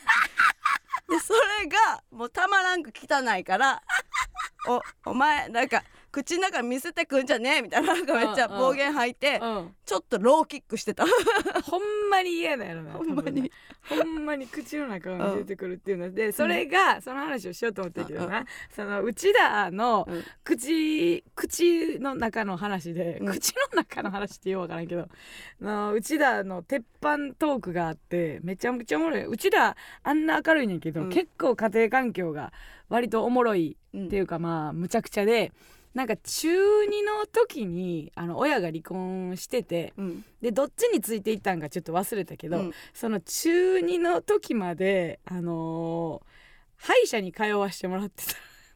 [1.09, 3.83] でそれがもうたまらんく汚いから
[4.67, 5.83] おお前なんか
[6.13, 9.75] 口の中見せてくんじゃねえみたいななんかめっちゃ暴言吐いてうん。
[9.83, 11.05] ちょっとローキックしてた。
[11.65, 13.51] ほんまに嫌だよなほんまに。
[13.89, 16.13] ほんまに口の中を見せてくるっていうの。
[16.13, 20.23] でそれがその話をしようと思ったけどうなその内田のうん。
[20.43, 23.31] 口口の中の話で、うん。
[23.31, 29.25] 口の中の話ってようわからんけどあの内田の鉄板トークがあってめちゃくちゃおもろい。
[29.25, 31.09] 内田あんな明るいねんけど、うん。
[31.09, 32.53] 結構家庭環境が
[32.89, 35.51] 割とおもろいうんっていうかまあむちゃくちゃで
[35.93, 40.25] なんか中2の時にあの親が離婚しててうん。
[40.41, 42.73] でどっちについていったんかちょっと忘れたけど、うん。
[42.93, 46.33] その中2の時まであのー
[46.75, 48.33] 歯医者に通わしてもらってた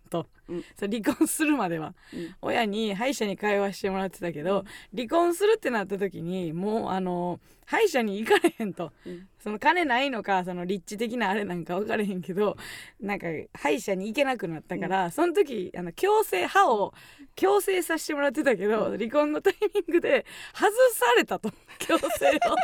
[0.07, 0.63] と、うん。
[0.79, 1.93] そう離婚するまでは。
[2.13, 2.35] うん。
[2.41, 4.65] 親に歯医者に通わしてもらってたけど、
[4.95, 8.93] 離婚するってなった時にもうあのー歯医者に行かれへんと。
[9.05, 9.27] うん。
[9.43, 12.55] その金ないのかその立地的なあれなんか分からへんけど
[12.99, 16.93] なんか歯医者に行けなくなったから、その時あの矯正歯を
[17.35, 21.49] 矯正させてもらってたけど、離婚のタイミングで外されたと。
[21.79, 22.55] 矯正を。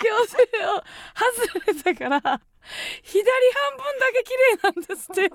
[0.00, 0.82] 矯正を
[1.14, 2.40] 外れたから
[3.02, 5.30] 左半分だけ綺麗なんですって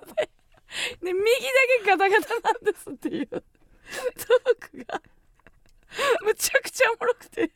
[1.01, 1.29] で右だ
[1.83, 3.27] けガタガタなんですっていう。
[3.27, 3.43] トー
[4.59, 5.01] クが
[6.23, 7.51] むちゃくちゃおもろくて。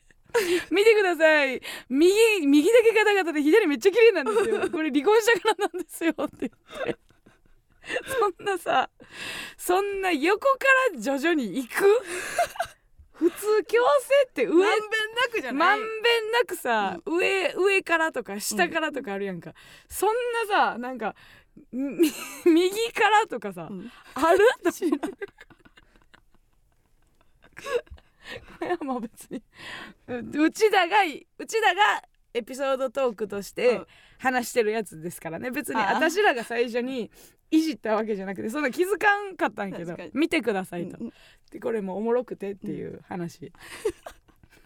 [0.70, 1.60] 見てください。
[1.88, 4.70] 右右だけガタガタで左めっちゃ綺麗なんですよ。
[4.70, 6.96] これ離婚したからなんですよって言って。
[8.06, 8.90] そんなさ
[9.56, 11.84] そんな横から徐々に行く？
[13.14, 15.76] 普通矯正って上まんべんなくじゃない？
[15.76, 19.52] まんべんなくさ、上上からとか下からとかあるやんか、
[19.88, 20.14] そん
[20.48, 21.16] なさなんかみ
[21.72, 24.96] 右からとかさ、うんある私こ
[28.60, 29.42] れはもう別に
[30.08, 32.02] 内田が内田が
[32.32, 33.80] エピソードトークとして
[34.18, 37.10] 話してるやつですからね別に私らが最初に
[37.50, 41.12] いじったわけじゃなくてそんな気づかんかったんやけど見てくださいと、うん
[41.50, 43.52] でこれもおもろくてっていう話、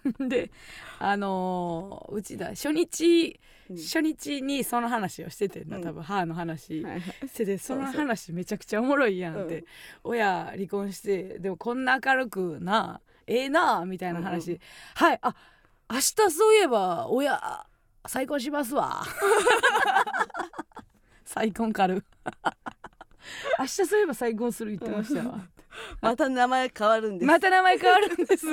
[0.28, 0.50] で
[0.98, 3.40] あのー内田初日
[3.70, 3.76] うん。
[3.76, 5.82] 初日にその話をしててんなうん。
[5.82, 9.64] 多分母の話、しててその話めちゃくちゃおもろいやんって、うん。
[10.04, 14.60] 親離婚してでもこんな明るくなええなあみたいな話、
[14.94, 15.34] はいあ
[15.90, 17.66] 明日そういえば親
[18.06, 19.02] 再婚しますわ。
[21.24, 22.04] 再婚カル
[23.58, 25.40] 明日そういえば再婚する言ってましたわ。
[26.00, 27.26] また名前変わるんです。
[27.26, 28.46] また名前変わるんです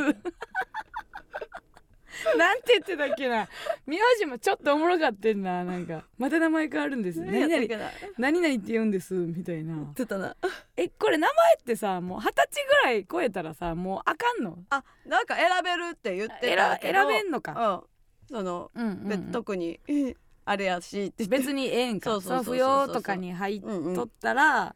[2.37, 3.47] なんて言ってたっけな？
[3.85, 5.63] 名字もちょっとおもろかってんな。
[5.63, 7.21] なんかまた名前変わるんです。
[7.21, 7.81] 何々
[8.17, 9.75] 何々って言うんですみたいな。
[9.75, 10.35] 言ってたな。
[10.75, 14.57] えこれ名前ってさもう二十歳ぐらい超えたらさもうあかんの？
[14.69, 16.99] あなんか選べるって言って選たけど。
[16.99, 17.83] 選べんのか、
[18.29, 18.35] うん。
[18.37, 19.07] その、うんうんうん。
[19.07, 21.25] 別特にえ あれやしって。
[21.25, 22.09] 別にええんか。
[22.11, 22.57] そうそうそうそう。
[22.57, 24.75] その扶養とかに入っうんうんとったら、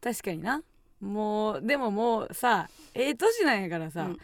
[0.00, 0.62] 確かにな。
[1.00, 4.18] もうでももうさええ年なんやからさ、うん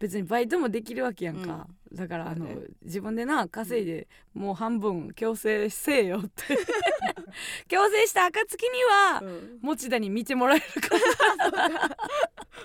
[0.00, 2.56] 別にバイトもできるわけやんか、だからあのね。
[2.82, 6.56] 自分でな稼いでもう半分強制せえよって。
[7.68, 9.58] 強制した暁には、うん。
[9.60, 10.96] 持田に見てもらえるか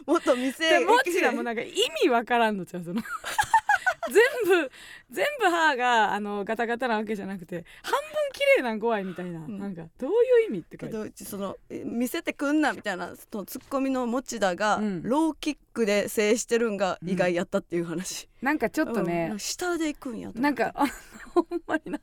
[0.08, 1.74] もっとら店持田もなんか意
[2.04, 3.02] 味わからんのちゃうその
[4.12, 4.72] 全部
[5.12, 8.00] 全部歯があのガタガタなわけじゃなくて半分
[8.34, 9.60] 綺麗なん怖いみたいな、ん。
[9.60, 10.14] なんかどうい
[10.48, 11.24] う意味って書けいて。
[11.26, 15.04] そのえ見せてくんなみたいなそのツッコミの持田が、うん。
[15.04, 19.40] ローキックで制してるんが意外やったっていう話、なんかちょっとね、うん。
[19.40, 20.86] 下で行くんやなんかあ
[21.34, 22.00] ほんまにな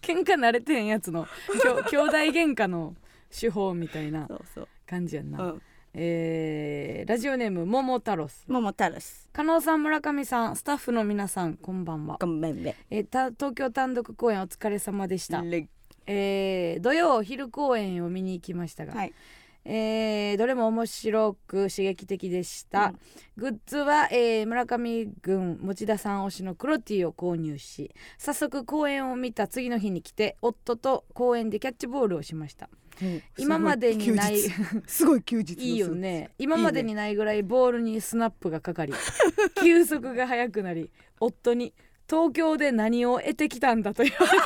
[0.00, 1.26] 喧嘩慣れてへんやつの
[1.62, 2.94] きょ兄弟喧嘩の
[3.30, 5.62] 手法みたいなそうそう、感じやんな、うん、
[5.94, 12.76] えーラジオネーム桃太郎ス桃太郎です加納さん村上さんスタッフの皆さんこんばんは、ごめんね。
[12.88, 15.68] えーた東京単独公演お疲れ様でした、レ
[16.06, 19.12] えー土曜昼公演を見に行きましたが、はい。
[19.66, 22.98] えーどれも面白く刺激的でした、うん。
[23.36, 32.70] グッズは、えー村上軍持田さん推しの黒 T を購入し早速公演を見た次の日に来て夫と公園でキャッチボールをしました
[33.38, 34.38] 今までにない
[34.86, 35.52] すごい休日。
[35.60, 36.30] いいよね。
[36.38, 38.92] 今までにないぐらいボールにスナップがかかり
[39.62, 40.90] 球速が速くなり
[41.20, 41.72] 夫に
[42.08, 44.44] 「東京で何を得てきたんだ」と言われた。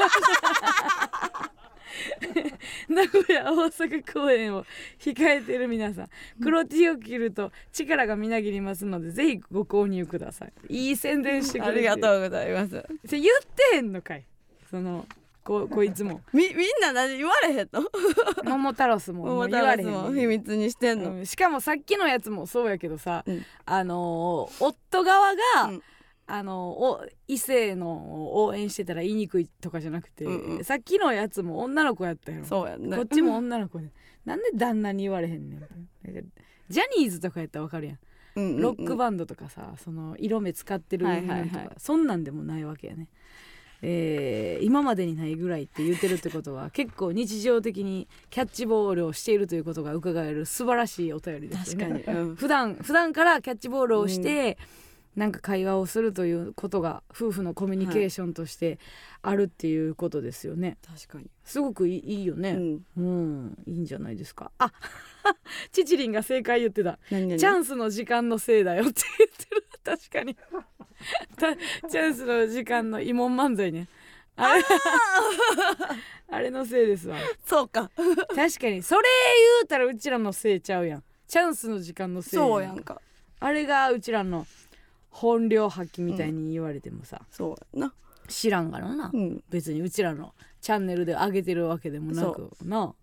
[2.88, 4.64] 名古屋大阪公演を
[4.98, 6.08] 控えている皆さん。
[6.42, 10.52] 黒 T を着ると力がみなぎりますのでぜひご購入ください。
[10.68, 12.84] いい宣伝してくあれてりがとうございます。
[13.10, 13.24] 言っ
[13.70, 14.24] てへんのかい。
[14.70, 15.06] その
[15.46, 16.20] ここいつも。
[16.34, 17.82] みみんな何言われへんの？
[18.44, 21.26] 桃太郎スもも桃う言われへん秘密にしてんの、うん。
[21.26, 23.44] しかもさっきのやつもそうやけどさ、うん。
[23.64, 25.82] あのー夫側が、うん。
[26.28, 30.64] あのお異性の応援してたら言いにくいとかじゃなくて、うんうん。
[30.64, 32.44] さっきのやつも女の子やったやろ。
[32.44, 33.92] そうやんねこっちも女の子で、
[34.24, 35.60] なんで旦那に言われへんねん。
[36.68, 37.98] ジャニーズとかやったらわかるやん。
[38.34, 38.60] うんうんうん。
[38.60, 41.48] ロックバンドとかさその色目使ってるはいはいはい。
[41.48, 43.08] とか、そんなんでもないわけやね。
[43.82, 51.88] えー今までにないぐらいって言ってるってことは結構日常的にキャッチボールをしているということが伺える素晴らしいお便りですよね。
[51.88, 54.58] 確かに、うん 普段普段からキャッチボールをして、
[55.16, 58.78] なんか会話をするということが夫婦のコミュニケーションとして
[59.22, 60.76] あるっていうことですよね。
[60.86, 62.50] 確かに、すごくいいいいよね。
[62.50, 64.52] うん、うん、いいんじゃないですか。
[64.58, 64.72] あ、
[65.72, 66.98] チチリンが正解言ってた。
[67.08, 70.75] チャンスの時間のせいだよって言ってる確かにた
[71.90, 73.88] チャンスの時間の慰問漫才ね。
[74.36, 74.62] あれ
[76.28, 77.16] あれのせいですわ。
[77.44, 77.90] そうか。
[78.34, 79.02] 確かにそれ
[79.60, 81.04] 言うたらうちらのせいちゃうやん。
[81.26, 83.00] チャンスの時間のせいそうやんか。
[83.40, 84.46] あれがうちらの
[85.10, 87.94] 本領発揮みたいに言われてもさ、そうやな。
[88.28, 89.44] 知らんからな、うん。
[89.50, 92.94] 別にうちらのチャンネルで上げてるわけでもなくな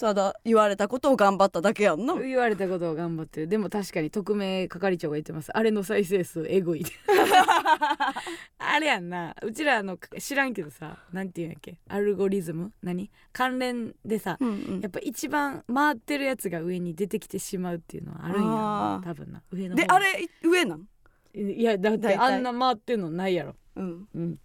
[0.00, 2.14] ただ言われたことを頑張っただけやんな。
[2.14, 3.42] 言われたことを頑張って。
[3.42, 5.56] るでも確かに匿名係長が言ってます。
[5.56, 6.84] あれの再生数えぐい。
[8.58, 9.34] あれやんな。
[9.42, 11.78] うちらの知らんけどさなんていうんやっけ。
[11.88, 12.72] アルゴリズム？
[12.82, 13.10] 何？
[13.32, 14.80] 関連でさ、うんうん。
[14.80, 19.06] やっぱ一番回ってるやつが上に出てきてしまうっていうのはあるんやろあー。
[19.06, 19.42] な多分な。
[19.50, 20.86] 上の方であれ上なん？
[21.34, 23.54] いやだってあんな回ってんのないやろ。
[23.76, 24.08] うん。
[24.14, 24.38] うん。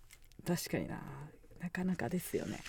[0.46, 1.02] 確かにな。
[1.60, 2.60] なかなかですよね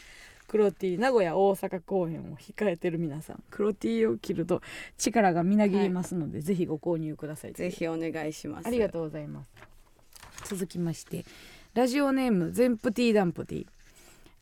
[0.54, 3.42] 黒 T 名古屋大阪公演を控えてる皆さん。
[3.50, 4.62] 黒 T を着ると
[4.96, 7.54] 力がみなぎりますので、ぜひご購入ください。
[7.54, 8.68] ぜひお願いします。
[8.68, 10.54] ありがとうございます。
[10.54, 11.24] 続きまして
[11.72, 13.66] ラジオネームゼンプティーダンプティ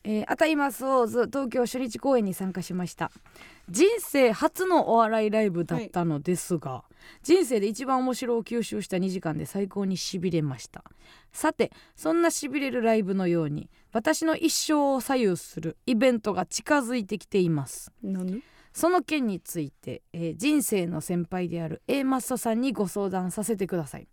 [0.05, 3.11] えー、あたいまソーズ東京初日公演に参加しました。
[3.69, 6.83] 人生初のお笑いライブだったのですが、
[7.21, 10.83] 人生で一番面白を吸収した2時間で最高にしびれました。
[11.31, 17.91] さてそんなしびれるライブのように私の一生を左右するイベントが近づいてきています。
[18.03, 18.41] 何？
[18.73, 24.07] その件について、えー人生の先輩である A マッソさんにご相談させてください。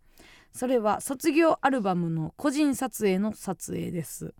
[0.53, 4.34] それは卒業アルバムの個人撮影の撮影です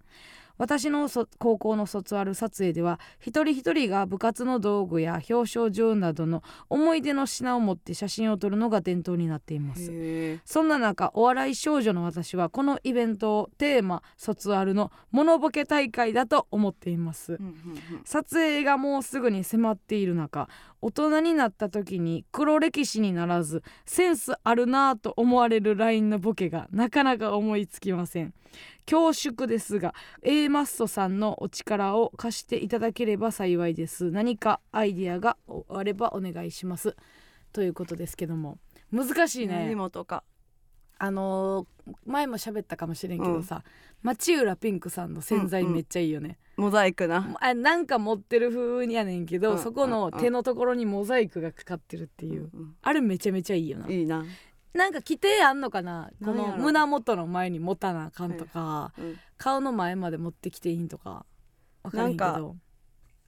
[0.61, 9.91] 私のそ高校の卒アル撮影では一人一人が部活の道具や表彰状などの思い出の品を持って写真を撮るのが伝統になっています。
[10.45, 17.39] そんな中お笑い少女の私はこのイベントをテーマ卒アルのモノボケ大会だと思っています。
[17.41, 17.55] うんうん。
[18.05, 20.51] 撮影がもうすぐに迫っている中
[20.83, 28.35] 大人になった時に黒歴史にならずセンスあるなぁと思われるラインのボケがなかなか思いつきません
[28.91, 34.11] 恐縮ですが A マッソさんのお力を貸していただければ幸いです。
[34.11, 35.37] 何かアイディアが
[35.69, 36.97] あればお願いします。
[37.53, 38.59] ということですけども。
[38.91, 39.61] 難しいね。
[39.67, 40.25] 何もとか。
[40.99, 41.67] あのー
[42.07, 43.65] 前も喋ったかもしれんけどさ、
[44.03, 45.75] 町浦ピンクさんの洗剤うんうん。
[45.75, 47.37] めっちゃいいよね、モザイクな。
[47.41, 52.75] あなんか持ってる風にやねんけど、うんそこの手のところにモザイクがかかってるっていう、うん。
[52.83, 54.25] あれめちゃめちゃいいよな、いいな
[54.73, 56.11] なんか規定あんのかな？
[56.25, 59.19] この胸元の前に持たなあかんとか、うん。
[59.37, 61.25] 顔の前まで持ってきていいんとか
[61.83, 62.57] 分からへんけど。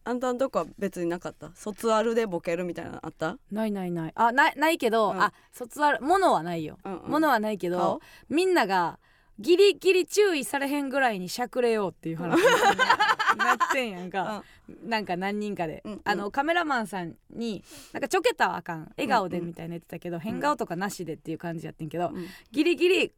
[0.05, 1.51] あんたんとこは別になかった？
[1.55, 3.39] 卒アルでボケるみたいなのあった？
[3.51, 4.13] ないないない。
[4.15, 5.21] あないないけど、うん。
[5.21, 7.11] あ卒アルものはないよ、うんうん。
[7.11, 8.01] ものはないけど顔？
[8.29, 8.99] みんなが
[9.39, 12.37] ギリギリ注意されへんぐらいにしゃくれようっていう話。
[12.37, 12.43] に
[13.37, 14.45] なってんやんか、
[14.85, 16.01] なんか何人かで、うんうん。
[16.05, 17.63] あのカメラマンさんに
[17.93, 18.93] なんかちょけたらあかん。
[18.97, 22.27] 笑顔でみたいな言ってたけど、変顔とかなしでっていう感じやってんけど、うん。
[22.51, 23.13] ギリギリ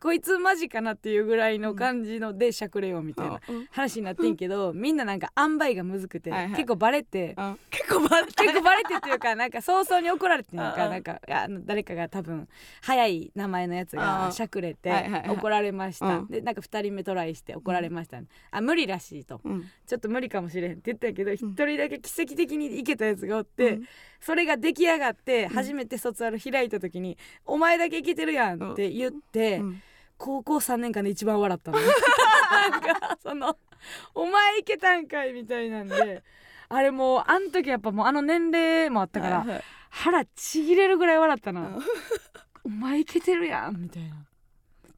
[0.00, 3.66] こいつマジかなっていうぐらいの感じのでしゃくれようみたいなうん。
[3.70, 7.34] 話になってんけどみんななんか塩梅がむずくて、結構バレて。
[7.36, 7.58] うん。
[7.70, 12.48] 結構バレた結構バレてっていうかなんか早々に怒られてなんかなんかあの誰かが多分
[12.82, 14.92] 早い名前のやつがしゃくれて
[15.28, 16.26] 怒られました、うん。
[16.28, 18.20] でなんか2人目トライして怒られました、
[18.50, 19.40] あ無理らしいと。
[19.44, 19.64] うん。
[19.86, 23.86] ちょっと無理かもしれへんって言ったけど一、人だけ奇跡的にいけたやつがおって、うん
[24.20, 29.82] それが出来上がって初めて卒アル開いた時に「お前だけいけてるやん」って言って、うん。
[30.18, 31.78] 高校3年間で一番笑ったの。
[31.80, 33.56] なんかその
[34.14, 36.22] 「お前いけたんかい」みたいなんで
[36.68, 41.78] あれもうあん時やっぱもうあの年齢もあったから、腹ちぎれるぐらい笑ったなうん
[42.64, 44.16] 「お前いけてるやん」みたいな。
[44.16, 44.25] め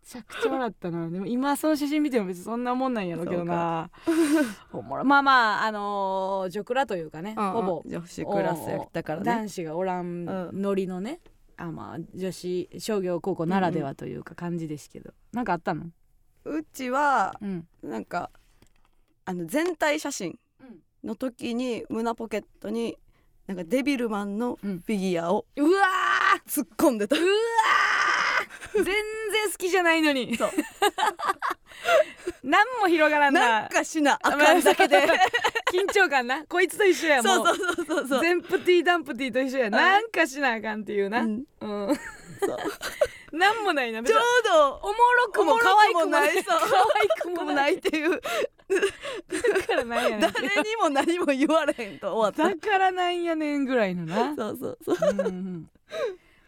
[0.08, 1.10] ちゃくちゃ笑ったな。
[1.10, 3.90] でも今その写真見ても別にそんなもんなんやろうけどな。
[5.04, 7.82] まあまああのー、ジョクラというかね、うんほぼ。
[7.84, 9.24] 女子クラスやったからね。
[9.26, 10.62] 男子がおらんうん。
[10.62, 11.20] ノリのね、
[11.58, 15.84] あまあ女子商業高校ならではというか感じですけど、なんかあったの？
[16.46, 17.68] うちはうん。
[17.82, 18.30] なんか
[19.26, 20.78] あの全体写真うん。
[21.08, 22.96] の時に胸ポケットに
[23.46, 24.82] なんかデビルマンのフうん。
[24.88, 25.68] ィギュアをうわ
[26.46, 27.87] 突っ込んでた、ーうわー
[28.74, 28.94] 全然
[29.50, 30.36] 好きじゃないのに。
[30.36, 30.50] そう。
[32.42, 33.60] 何も広がらんな。
[33.62, 35.06] なんかしなあかんだけで。
[35.72, 36.44] 緊張感な。
[36.46, 38.20] こいつと一緒やもそううそうそうそうそう。
[38.20, 39.70] ゼンプティダンプティと一緒や。
[39.70, 41.32] なんかしなあかんっていうな、ううん。
[41.40, 41.46] ん
[42.40, 42.54] そ
[43.32, 43.36] う。
[43.36, 44.74] なんもないなちょうど。
[44.76, 44.94] おも
[45.26, 46.32] ろくも可愛くもない。
[46.32, 46.44] そう。
[46.44, 46.56] 可
[47.00, 47.74] 愛くもない。
[47.74, 48.10] いっていう。
[48.10, 50.20] だからなんやねん。
[50.32, 54.34] 誰にも何も言われへんと終わっだからなんやねんぐらいのな。
[54.34, 55.10] たそうそうそう。
[55.10, 55.70] うんうん。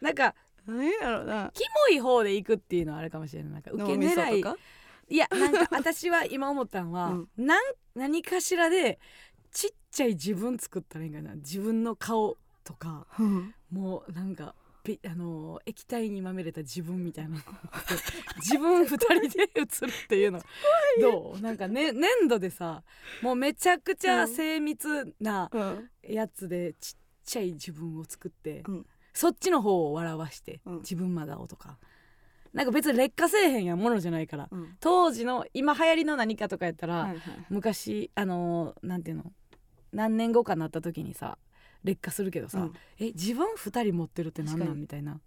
[0.00, 0.34] なんか
[0.70, 1.50] 何やろな。
[1.54, 3.52] キモい方で行くっていうのはあるかもしれない。
[3.52, 4.44] なんか受け狙い。
[5.12, 7.28] いやなんか私は今思ったんは、うん。
[7.36, 7.62] なん
[7.94, 9.00] 何かしらで
[9.50, 11.34] ちっちゃい自分作ったらいいんかな。
[11.34, 13.54] 自分の顔とかうん。
[13.70, 14.54] もうなんか
[14.84, 17.42] ピあのー液体にまみれた自分みたいなの。
[18.40, 20.40] 自分二人で写るっていうの。
[21.00, 21.40] どう？
[21.40, 22.82] なんか、ね、粘土でさ
[23.20, 25.90] もうめちゃくちゃ精密なうん。
[26.02, 26.94] やつでちっ
[27.24, 30.76] ちゃい自分を作って、うんそっちの方を笑わして、うん。
[30.78, 31.78] 自分まだをとか。
[32.52, 34.48] なんか別に劣化せえへんやんものじゃないから。
[34.50, 34.76] うん。
[34.80, 37.20] 当時の今流行りの何かとかやったら、はいはい。
[37.48, 39.32] 昔あのーなんていうの？
[39.92, 41.38] 何年後かなった時にさ
[41.84, 42.72] 劣化するけどさ、うん。
[42.98, 44.78] え自分2人持ってるって何な確かに。
[44.78, 45.20] んみたいな。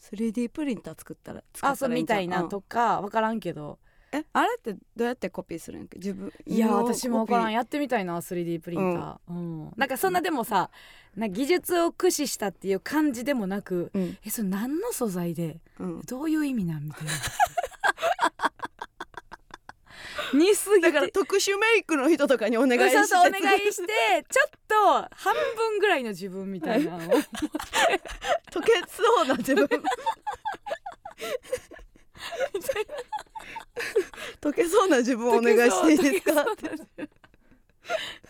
[0.00, 2.42] 3D プリンター作ったら作あったそうみたいらいいんちゃう？
[2.44, 3.78] なとか分からんけど、
[4.12, 5.82] えあれってどうやってコピーするん？
[5.82, 7.52] やっけ自分いやの私も分からん。
[7.52, 9.72] やってみたいな 3D プリンター、うん。
[9.76, 10.70] なんかそんなでもさ
[11.16, 14.18] な技術を駆使したっていう感じでもなくうん。
[14.24, 16.00] えそれ何の素材でうん。
[16.02, 17.12] どういう意味なんみたいな。
[20.32, 20.92] 似すぎて。
[20.92, 22.96] だから特殊メイクの人とかにお願いして。
[22.98, 26.98] そうそうお願いしてちょっと半分ぐらいの自分みたいなの。
[26.98, 27.00] を
[28.52, 29.66] 溶けそうな自分。
[34.40, 36.44] 溶けそうな自分お願いしていいですか？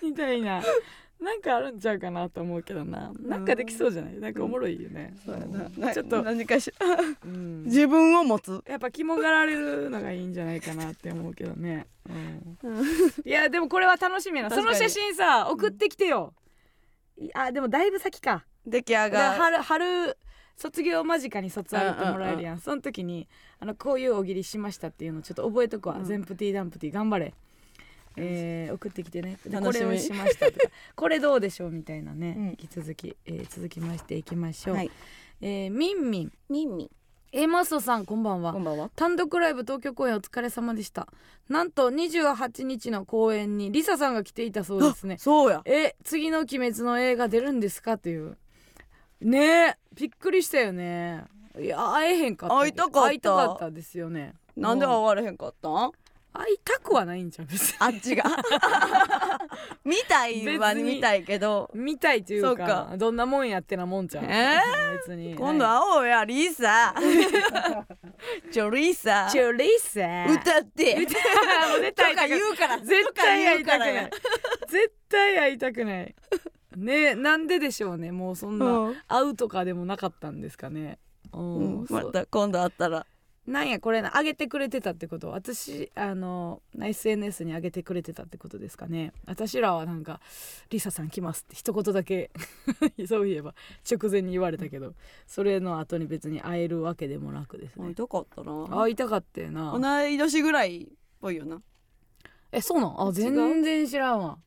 [0.02, 0.62] みたいな
[1.20, 3.12] なんかあるんちゃうかなと思うけどな。
[3.20, 4.18] なんかできそうじゃない？
[4.18, 5.52] なんかおもろいよね、そうやうん。
[5.52, 6.72] ななちょっと、何かし
[7.24, 7.64] うん。
[7.64, 8.62] 自分を持つ。
[8.66, 12.84] やっぱ肝がられるのがいいんじゃないかなって思うけどね、うん。
[13.24, 14.50] いやでもこれは楽しみやな。
[14.50, 16.32] その写真さ送ってきてよ、
[17.18, 18.44] いあでもだいぶ先か。
[18.66, 20.18] 出来上が春春
[20.56, 23.26] 卒業間近に卒アルってもらえるやん,、その時に
[23.58, 26.04] あのこういう大喜利しましたっていうのちょっと覚えとくわ、うん。
[26.04, 27.32] ゼンプティダンプティ頑張れ
[28.16, 29.38] えー送ってきてね。
[29.48, 29.98] 楽しみ。
[29.98, 30.68] しましたとか。
[30.96, 32.48] これどうでしょうみたいなね、うん。
[32.50, 34.90] 引き続き、えー続きましていきましょう、はい。
[35.40, 36.90] えーみんみんミンミン。
[37.32, 38.52] A マストさんこんばんは。
[38.52, 38.90] こんばんは。
[38.96, 41.06] 単独ライブ東京公演お疲れ様でした。
[41.48, 45.16] なんと28日の公演にリサさんが来ていたそうですね。
[45.16, 45.62] そうや。
[45.64, 48.36] え次の鬼滅の映画出るんですかという。
[49.20, 51.24] ねえびっくりしたよね。
[51.58, 52.58] いや会えへんかった。
[52.58, 53.00] 会いたかった。
[53.02, 54.34] 会いたかったですよね。
[54.56, 55.92] なんで会われへんかったん？
[56.32, 57.76] 会いたくはないんじゃん別に。
[57.80, 58.24] あっちが。
[59.84, 61.70] 見たいは別に見たいけど。
[61.74, 62.94] 見たいというかそうか。
[62.96, 64.58] どんなもんやってなもんちゃうえ
[64.98, 65.34] 別に。
[65.34, 66.94] 今度は会おうやリーサ
[68.52, 70.96] ちょリーサいチョリサ歌って。
[70.96, 74.10] もう絶対とか会いたく言うから絶対会いたくない
[74.68, 76.14] 絶対会いたくない。
[76.76, 80.98] ねえなんででしょうねもうそんな会うとかでもなかったんですかね。
[81.32, 82.04] うんうんそう。
[82.04, 83.06] また今度会ったら
[83.50, 85.28] なんやこれな上げてくれてたってこと？
[85.30, 89.12] 私あの SNS に上げてくれてたってことですかね。
[89.26, 90.20] 私らはなんか
[90.70, 92.30] 「リサさん来ます」って一言だけ
[93.08, 93.54] そういえば
[93.90, 94.94] 直前に言われたけど
[95.26, 97.86] それの後に別に会えるわけでもなくですね。
[97.86, 98.66] 会いたかったな。
[98.68, 99.76] 会いたかったよな。
[99.78, 100.88] 同い年ぐらいっ
[101.20, 101.60] ぽいよな。
[102.52, 103.08] えそうなん？
[103.08, 104.38] あ全然知らんわ。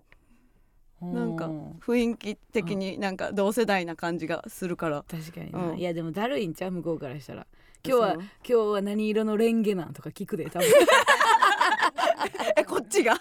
[1.01, 5.03] なんかうん雰囲気的になんか同世代な感じがするから。
[5.09, 5.77] 確かにな、うん。
[5.77, 6.71] いやでもだるいんちゃう？
[6.71, 7.45] 向こうからしたら
[7.85, 10.69] 今日は今日は何色のレンゲなんとか聞くで多分。
[12.55, 13.19] えこっちが？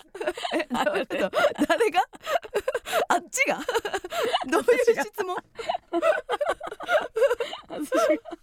[0.54, 1.04] え 誰
[1.90, 2.00] が？
[3.08, 3.58] あっちが？
[4.48, 4.68] どういう
[5.02, 5.36] 質問？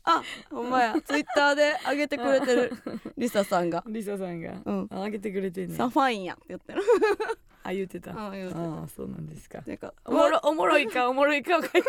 [0.03, 0.95] あほんまや。
[1.01, 2.73] ツイッターで上げてくれてる
[3.17, 3.81] リサさんが。
[3.87, 4.87] リサさんが、うん。
[4.91, 6.81] ああげてくれてんねサファインやって言ってる
[7.69, 8.11] あ言ってた。
[8.11, 8.61] あ言うてた。
[8.61, 9.61] ああそうなんですか。
[9.61, 11.83] てかおもろおもろいかおもろいかは書いて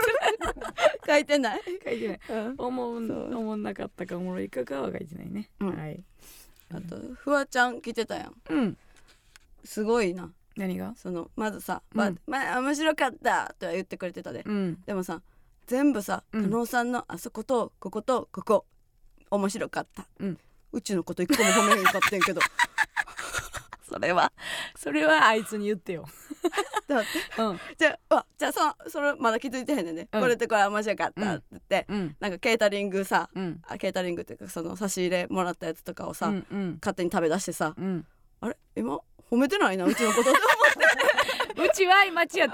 [1.06, 2.20] 書いてない、ない書いてない。
[2.28, 5.76] うん、おもんおもんなかったかおもろいかかは書いてないね、うん。
[5.76, 6.02] はい。
[6.72, 8.34] あとフワちゃん来てたやん。
[8.48, 8.76] うん。
[9.64, 10.30] すごいな。
[10.56, 10.94] 何が？
[10.96, 11.98] そのまずさ「うん。
[11.98, 14.42] ままあ面白かった」とは言ってくれてたで。
[14.44, 14.82] うん。
[14.84, 15.22] でもさ
[15.66, 16.42] 全部さうん。
[16.42, 18.66] 加納さんのあそことこことここ
[19.30, 20.38] 面白かった、うん。
[20.72, 22.40] うちのこと一個も褒めへんかってんけど
[23.90, 24.32] それは。
[24.76, 26.06] それはあいつに言ってよ。
[26.86, 27.42] だって。
[27.42, 27.60] うん。
[27.76, 30.20] じゃああじゃあそそれまだ気づいてへんねんね、うん。
[30.20, 32.16] これってこれ面白かったって言って、うん。
[32.20, 33.60] なんかケータリングさうん。
[33.66, 36.78] あケータリングっていうかその差し入れもらったやつとかをさ、うんうん。
[36.80, 38.06] 勝手に食べ出してさ、うん。
[38.40, 38.56] あれ？
[38.76, 38.98] 今
[39.30, 41.62] 褒めてないなうちのことって思って。
[41.66, 42.48] うちは間違ったんじう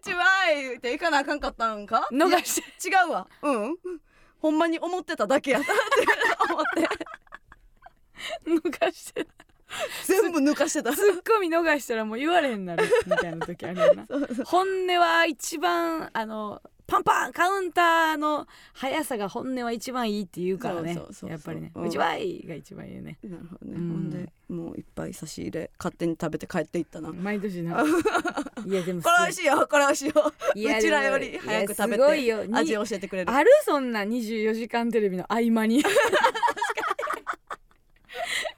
[0.00, 0.24] ちは
[0.54, 2.08] 言うて行かなあかんかったんか？
[2.12, 2.88] 逃して。
[2.88, 3.28] いや違うわ。
[3.42, 3.76] うん。
[4.38, 6.88] ほんまに思ってただけやったって思って。
[8.80, 9.26] 逃して
[10.06, 10.92] 全部抜かしてた。
[10.92, 14.06] ツッコミ逃したらもう言われへんなるみたいな時あるよな。
[14.46, 20.98] 本音は一番あのパンパンカウンターの速さが本音は一番いいって言うからね。
[21.24, 23.18] やっぱりね、ううんちはいが一番いいよね。
[23.22, 23.88] なるほどね、うん。
[23.90, 27.84] ほんでもういっぱい差し入れ勝手に食べて帰っていったな、こ毎年な。
[28.64, 30.32] いやでもれ美味しいよこれ美味しいよ。
[30.78, 32.44] うちらより早く食べいやすごいよ。
[32.44, 33.30] にて味を教えてくれる。
[33.30, 35.84] あるそんな24時間テレビの合間に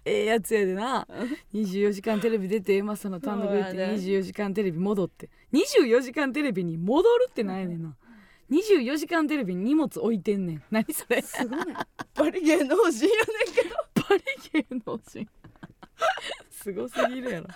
[0.04, 1.06] ええやつやでな。
[1.54, 5.28] 24時間テレビ出てエマさんの単独行ってそうやね24時間テレビ戻って。
[5.52, 7.82] 24時間テレビに戻るってなんやねん。
[7.82, 7.94] な
[8.50, 10.62] 24時間テレビに荷物置いてんねん。
[10.70, 11.22] 何それ。
[11.22, 11.58] すごい。
[11.58, 13.76] やっぱり芸能人やねんけど。
[13.94, 14.22] パリ
[14.52, 15.28] 芸能人。
[16.50, 17.46] すごすぎるやろ。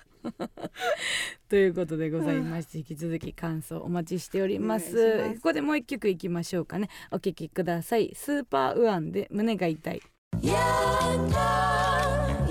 [1.48, 5.34] ということでございまして引き続き感想お待ちしております。
[5.34, 6.88] ここでもう一曲いきましょうかね。
[7.10, 8.12] お聴きください。
[8.14, 10.02] スーパーウアンで胸が痛い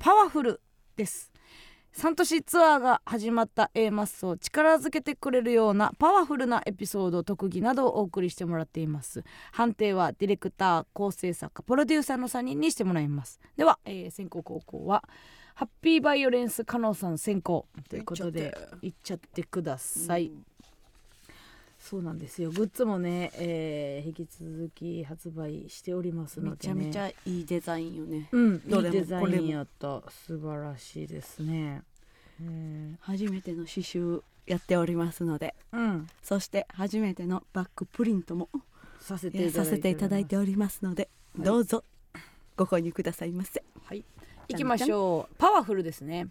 [0.00, 0.60] パワフル
[0.96, 1.30] です。
[1.94, 9.22] 3都市ツアーが始まった A マッソを力づけてくれるようなパワフルなエピソード特技などをお送りしてもらっています。
[9.52, 13.40] 判定はディレクター構成作家プロデューサーの3人にしてもらいます。
[13.58, 15.06] では、えー先攻後攻は
[15.54, 19.42] ハッピーバイオレンス加納さん先行ということでいっちゃって。
[19.42, 20.32] ください、
[21.80, 22.50] そうなんですよ。
[22.50, 28.28] グッズもね、えー引き続き発売しておりますので、ね、めちゃめちゃいいデザインよね。
[28.30, 30.02] うん、いいデザインやった。
[30.10, 31.82] 素晴らしいですね。
[32.42, 35.54] え初めての刺繍やっておりますので。
[35.72, 38.50] ーうん、そして初めてのバックプリントも
[39.00, 41.08] させていただいてさせていただいておりますので、
[41.38, 41.84] どうぞ。
[42.56, 43.62] ご購入くださいませ。
[43.84, 44.04] はい、
[44.48, 45.34] 行きましょう。
[45.38, 46.28] パワフルですね。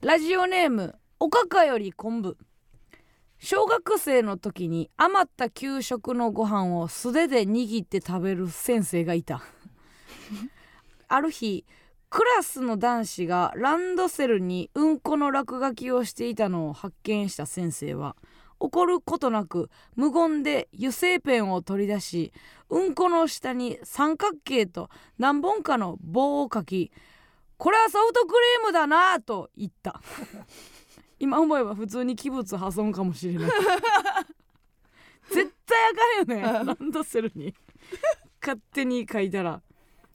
[0.00, 2.36] ラジオネームおかかより昆布
[3.42, 9.42] 小学生の時に余った給食のご飯を素手で握って食べる先生がいた。
[11.08, 11.64] ある日
[12.10, 18.14] クラスの男子がランドセルにうんこの落書きをしていたのを発見した先生は
[18.58, 22.32] 怒ることなく無言で油性ペンを取り出し
[22.68, 26.92] うんこの下に三角形と何本かの棒を書き
[27.56, 30.02] 「これはソフトクリームだな」と言った
[31.20, 33.50] 今思えば普通に器物破損かもしれない。
[35.30, 36.64] 絶対あかんよね。
[36.64, 37.54] ランドセルに。
[38.40, 39.60] 勝手に書いたら。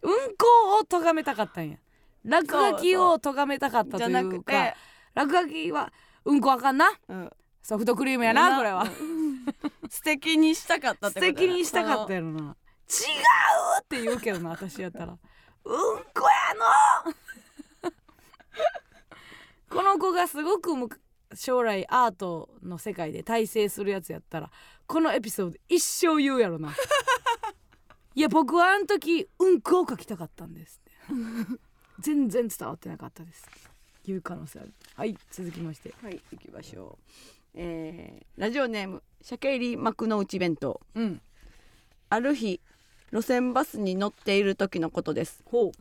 [0.01, 1.77] うんこを咎めたかったんや。
[2.23, 4.75] 落書きを咎めたかったとじゃなくいうかて、
[5.13, 5.93] 落書きは
[6.25, 6.91] うんこあかんな。
[7.07, 7.31] うん、
[7.61, 8.87] ソフトクリームやなこれは。
[9.89, 11.25] 素敵にしたかったって素こと。
[11.27, 12.41] や敵にしたかったやろな。
[12.41, 12.55] 違う
[13.81, 15.13] って言うけどな私やったら。
[15.13, 15.17] う。
[15.17, 15.21] んこ
[15.67, 17.15] やの
[19.75, 20.87] この子がすごくむ
[21.33, 24.49] 将来アートの世界で大成するやつやったら
[24.87, 26.71] このエピソード一生言うやろな。
[28.15, 30.79] いや僕はあの時うんこを書きたかったんです
[31.99, 33.45] 全然伝わってなかったです。
[34.05, 34.73] 言う可能性ある。
[34.95, 35.93] はい続きまして。
[36.01, 37.11] はい行きましょう、
[37.55, 40.79] えーラジオネーム鮭入り幕の内弁当。
[40.93, 41.21] うん。
[42.09, 42.61] ある日
[43.11, 45.43] 路線バスに乗っている時のことです。
[45.45, 45.73] ほ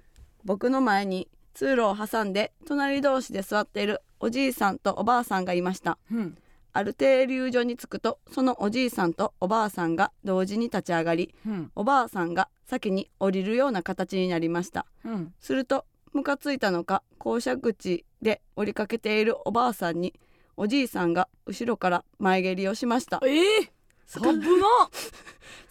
[0.44, 5.98] 僕の前に通路を挟んで隣同士で座っているおじいさんとおばあさんがいました。
[6.12, 6.38] ううん。
[6.72, 11.70] ある停留所に着くとそのおじいさんとおばあさんが同時に立ち上がりうん。
[11.76, 14.86] おばあさんが先に降りるような形になりました。
[15.04, 15.32] うん。
[15.40, 20.14] するとムカついたのか降車口で降りかけているおばあさんに
[20.56, 23.20] おじいさんが後ろから前蹴りをしました。
[23.24, 23.73] ええ
[24.06, 24.44] すか危な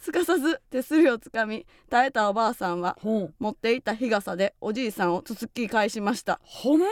[0.00, 6.40] すかさず手すりをつかみ耐えたおばあさんは持っていた日傘でおじいさんをつつき返しました。
[6.42, 6.86] ほんま？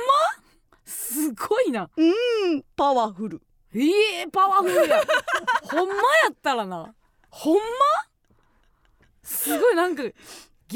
[0.84, 1.90] すごいな。
[1.96, 3.42] うんパワフル。
[3.74, 5.02] ええパワフルや。
[5.70, 6.94] ほんまやったらな。
[7.30, 7.62] ほんま？
[9.22, 10.10] すごいなんかギ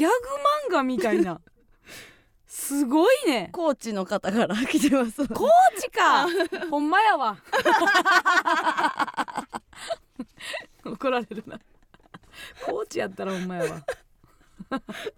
[0.05, 0.13] ャグ
[0.69, 1.41] 漫画みたいな。
[2.47, 3.49] すごいね。
[3.51, 5.27] コーチの方から来てます。
[5.27, 5.49] コー
[5.79, 6.27] チか。
[6.69, 7.37] ほんまやわ
[10.85, 11.59] 怒られるな。
[12.65, 13.83] コーチやったらほんまやわ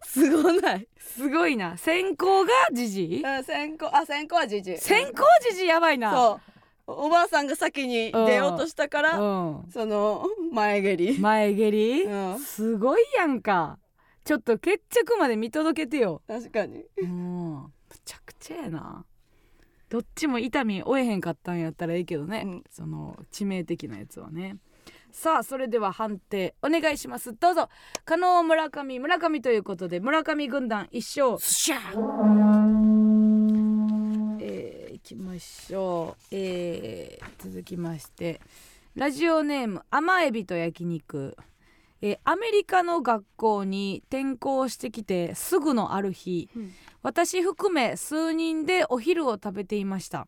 [0.04, 0.88] すごない。
[1.00, 1.78] すごいな。
[1.78, 6.12] 先行がじじいうん先行あ先行はじじ先行じじいやばいな。
[6.14, 6.40] そ
[6.88, 6.92] う。
[6.92, 9.72] おばあさんが先に出ようとしたからうん。
[9.72, 11.20] その前蹴り。
[11.20, 12.40] 前蹴り、うん。
[12.40, 13.80] すごいやんか。
[14.24, 16.22] ちょっと決着まで見届けてよ。
[16.28, 16.84] 確かに。
[16.98, 17.54] うん。
[17.64, 17.72] む
[18.06, 19.06] ちゃくちゃやな。
[19.90, 22.64] どっちも痛み負えへんかったんやったらいいけどね、うん。
[22.70, 24.58] その致命的なやつはね
[25.12, 27.34] さあそれでは判定お願いします。
[27.34, 27.70] どうぞ。
[28.06, 31.40] 加納村上村上ということで村上軍団一勝。
[31.40, 31.80] しゃ
[34.40, 36.24] えー、いきましょう。
[36.32, 38.40] えー、続きまして。
[38.96, 41.36] ラジオネーム甘エビと焼肉。
[42.02, 46.72] えーアメリカの学校に転校してきてすぐのある日、うん。
[47.02, 50.28] 私含め数人でお昼を食べていました。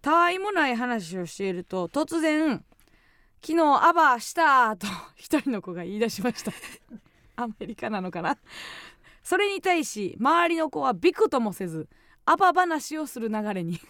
[0.00, 2.64] たわいもない話をしていると突然
[3.42, 4.86] 「昨日アバーした」と
[5.16, 6.52] 一人の子が言い出しました。
[7.36, 8.36] アメリカなのかな？
[9.22, 11.88] それに対し周りの子はびくともせず
[12.24, 13.80] アバ話をする流れに。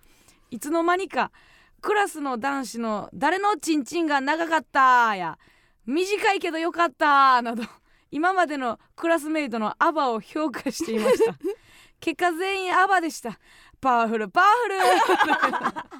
[0.50, 1.32] いつの間にか
[1.80, 5.38] クラスの男子の「誰のチンチンが長かった」や
[5.84, 7.64] 「短いけどよかった」など
[8.10, 11.34] 今までのクラスメイトのアバを評価していました。
[12.00, 13.38] 結果全員アバでした。
[13.80, 15.93] パワフルパワフル！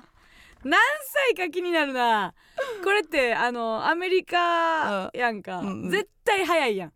[0.64, 0.80] 何
[1.34, 2.34] 歳か気になるな。
[2.82, 5.90] これってあのアメリカやんか、うんうん。
[5.90, 6.92] 絶対早いやん。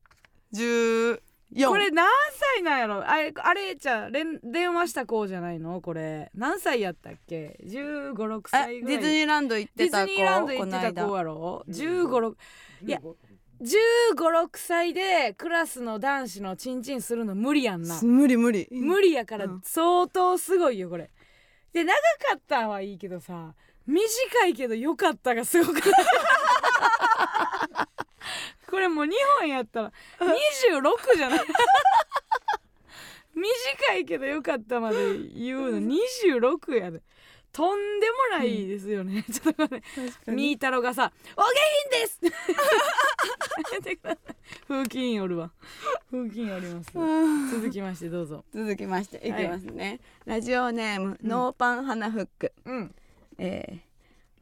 [0.54, 1.20] 14
[1.66, 2.06] これ何
[2.54, 3.02] 歳なんやろ？
[3.08, 5.80] あれあれじゃあ連電話した子じゃないの？
[5.80, 6.30] これ。
[6.34, 8.98] 何歳やったっけ？1 5 6え歳ぐらい。
[8.98, 12.34] ディズニーランド行っデてた子ィズニーランド行ってた子やろ？1 5 6
[12.86, 13.04] いや1
[14.16, 17.98] 5 6歳でクラスの男子のチンチンするの無理やんな。
[18.02, 18.68] 無理無理。
[18.70, 19.60] 無理やからうん。
[19.64, 21.10] 相当すごいよこれ
[21.72, 22.00] で長か
[22.36, 23.54] ったんはいいけどさ
[23.86, 25.80] 短いけどよかったがすごく
[28.70, 31.40] これもう日本やったら26じゃない。
[33.34, 37.00] 短いけどよかったまで言うの26やで
[37.59, 39.92] とんでもないですよね、ちょっとごめん確
[40.26, 40.36] かに。
[40.36, 41.48] みーたろがさ「お下
[41.90, 42.20] 品です!」
[44.68, 45.50] 風紀委員おるわ。
[46.09, 46.92] 風紀委員おります。
[47.52, 48.44] 続きましてどうぞ。
[48.54, 49.46] 続きましていはい。
[49.46, 52.94] きますね、ラジオネーム、ノーパン花フック、うん。
[53.38, 53.78] えー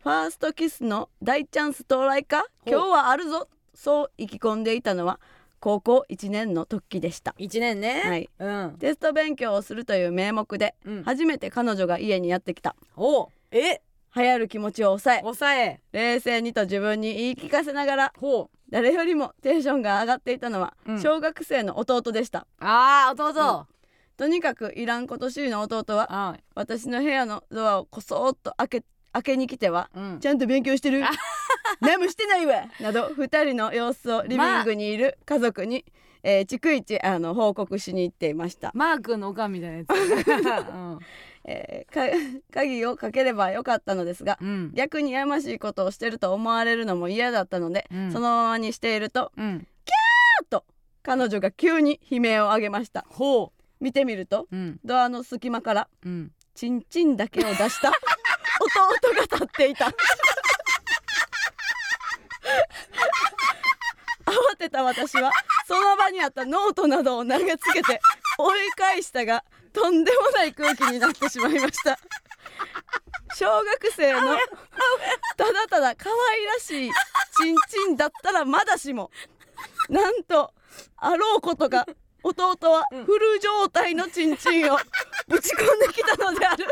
[0.02, 2.44] ファーストキスの大チャンス到来か？
[2.66, 3.48] 今日はあるぞ。
[3.74, 5.18] そう意気込んでいたのは
[5.60, 7.34] 高校1年の時でした。
[7.38, 8.02] 1年ね。
[8.04, 8.30] はい。
[8.38, 8.76] うん。
[8.78, 11.02] テスト勉強をするという名目で、うん。
[11.02, 12.76] 初めて彼女が家にやってきた。
[12.96, 13.80] おえ？
[14.16, 15.80] 流行る気持ちを抑え抑え。
[15.92, 18.56] 冷静にと自分に言い聞かせながらほう。
[18.70, 21.00] 誰よりもテンションが上がっていたのはうん。
[21.00, 23.66] 小学生の弟でした、あー弟、
[24.16, 28.84] とにかくいらんことしいの弟はあ私の部屋のドアをこそーっと開け
[29.16, 30.20] 開けに来てはうん。
[30.20, 31.02] ちゃんと勉強してる？
[31.80, 32.64] 何もしてないわ。
[32.80, 35.84] など2人の様子をリビングにいる家族に、
[36.22, 40.98] えー逐一あの報告しに行っていました、マー君のおかんみたいなやつ、 うん。
[41.44, 42.16] えーか
[42.52, 44.70] 鍵をかければよかったのですがうん。
[44.74, 48.12] 逆にやましいことをしてると思われるのも嫌だったので、うん。
[48.12, 49.66] そのままにしているとうん。
[50.40, 50.64] パッと
[51.02, 53.06] 彼女が急に悲鳴を上げました。
[53.08, 54.48] ほ見てみると
[54.84, 56.32] ドアの隙間からうん。
[56.54, 57.92] チンチンだけを出した
[58.66, 59.86] 弟が立っていた。
[64.26, 65.30] 慌てた私は
[65.66, 68.00] その場にあったノートなどを投げつけて
[68.38, 71.98] 追い返したがとんでもない空気になってしまいました。
[73.34, 74.20] 小学生の
[75.36, 76.90] ただただ可愛らしい
[77.42, 79.10] チンチンだったらまだしも
[79.90, 80.54] なんと
[80.96, 81.86] あろうことか
[82.22, 84.78] 弟はフル状態のチンチンを
[85.28, 86.66] ぶち込んできたのである。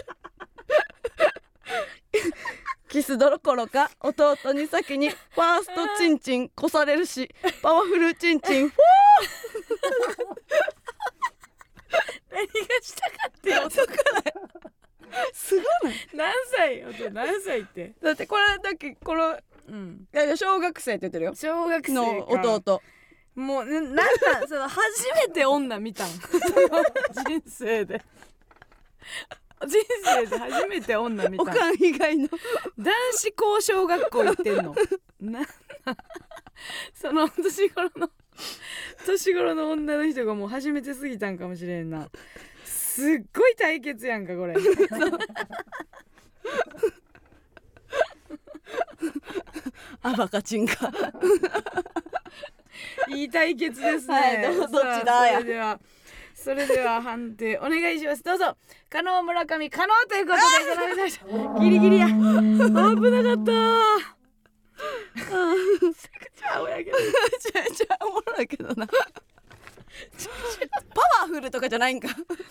[2.89, 7.29] キスどころか弟に先にファーストチンチンこされるし
[7.63, 8.77] パワフルチンチン フ
[12.31, 12.53] 何が
[12.83, 13.71] したかってよォー
[15.33, 16.09] すごない。
[16.13, 17.95] 何歳弟何歳って。
[18.03, 19.39] だってこれだけこの
[19.69, 20.07] うん。
[20.37, 21.35] 小学生って言ってるよ。
[21.35, 22.83] 小学生のか弟。
[23.35, 24.03] もうななんな
[24.45, 24.81] んその初
[25.27, 26.09] めて女見たん。
[26.09, 28.03] 人生で
[29.67, 32.29] 人生で初めて女見おかん以外の。
[32.79, 34.75] 男子校小学校行ってんの。
[35.21, 35.47] な
[36.95, 38.11] その年頃の
[39.07, 42.09] 年頃の女の人がもう初めてすぎたんかもしれんな。
[42.65, 44.55] すっごい対決やんかこれ。
[50.03, 50.93] あバカチンか
[53.09, 55.81] いい対決ですね、はいどどっちださそれでは
[56.45, 58.23] それでは判定お願いします。
[58.23, 58.55] どうぞ。
[58.91, 60.41] 加納村上加納ということ
[60.95, 62.07] でギリギリや。
[62.09, 63.53] 危なかった。
[65.15, 67.05] めちゃくちゃ青やけどめ
[67.75, 68.93] ちゃおもろいけどなパ
[71.23, 72.09] ワフルとかじゃないんか？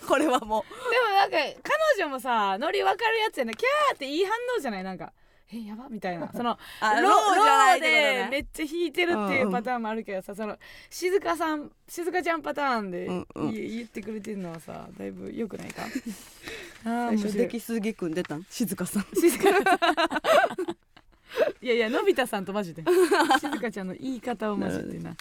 [0.08, 4.84] これはもでもなんか彼女もさノリ分かるやつやなキャーっていい反応じゃない？
[4.84, 5.12] なんか
[5.56, 6.30] えやばみたいな。
[6.34, 10.58] そのあロローじゃないってことローねでめっちゃ弾いてるっていうパターンもあるけどさその
[10.90, 13.48] 静香さん静香ちゃんパターンでうんうん。
[13.50, 15.82] い言ってくれてるのはさだいぶ良くないか？
[16.84, 17.32] あうー面白い。
[17.32, 18.44] 最初出来すぎくん出たん？
[18.50, 19.06] 静香さん。
[19.14, 19.48] 静 香
[21.60, 22.84] いやいやのび太さんとマジで。
[23.40, 25.16] 静香ちゃんの言い方をマジでな。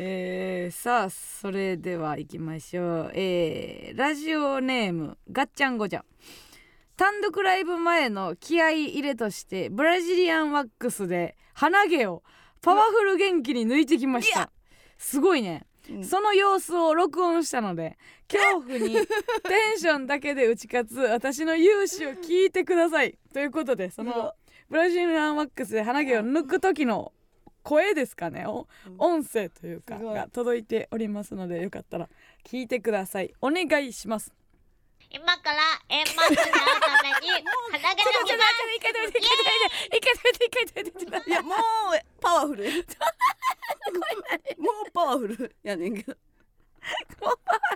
[0.00, 3.10] えー、さあそれでは行きましょう。
[3.14, 6.02] えー、ラジオネームガッチャンゴジャ
[6.98, 12.24] 単独ライブ前の気合い入れとしてブラジリアンワックスで鼻毛を
[12.60, 14.50] パワフル元気に抜いてきました。
[14.98, 15.64] すごいね。
[15.88, 16.04] うん。
[16.04, 17.96] その様子を録音したので
[18.26, 18.94] 恐怖に
[19.46, 23.16] テンションだけで打ち勝つ私の勇姿を聞いてください。
[23.32, 24.34] ということでその
[24.68, 27.12] ブラジルアンワックスで鼻毛を抜く時の
[27.62, 28.44] 声ですかね。
[28.44, 28.66] お
[28.98, 32.08] 音声というかが届いておりますのでよかったら
[32.44, 33.32] 聞いてください。
[33.40, 34.32] お願いします
[35.10, 39.22] 今から円満になるために 鼻毛ちょっとちょっと抜きます一回止めて一
[40.00, 41.58] 回止めて一回止めて一回いやもう
[42.20, 42.72] パワフルや
[44.58, 46.16] もうパワフルやねんけど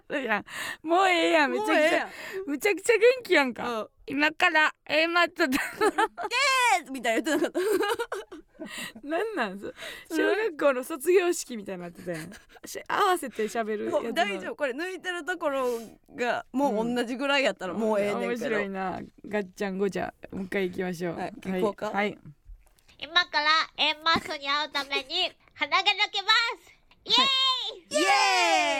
[0.08, 0.44] あるやん
[0.86, 2.08] もうええやんめちゃくちゃ
[2.46, 8.41] むちゃくちゃ元気やんかうん今からえまちょっとえーみたいな言ってなかっ
[9.02, 9.58] なんなん？
[9.58, 9.72] そ
[10.10, 12.32] 小学校の卒業式みたいになってたやん。
[12.64, 14.56] し合わせて喋るやつ大丈夫。
[14.56, 15.66] これ抜いてるところ
[16.14, 19.00] がもう同じぐらいやったらもうええねん面けど、白いな。
[19.26, 21.16] ガッチャンゴチャもう一回行きましょう。
[21.16, 21.90] はい行こうか。
[21.90, 22.18] はい。
[22.98, 23.48] 今から
[23.78, 26.28] 円満に会うために鼻毛抜きま
[26.60, 26.72] す。
[27.04, 27.18] イエー
[27.98, 28.00] イ！
[28.00, 28.06] イエ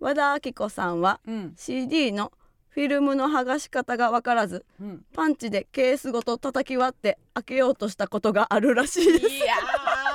[0.00, 1.54] 和田アキ子さんはうん。
[1.56, 2.32] CD の
[2.70, 5.04] 「フィルムの剥がし方が分からずうん。
[5.14, 9.12] パンチでケースごと叩き割って開けようとしたことがあるらしい。
[9.12, 9.54] ですいや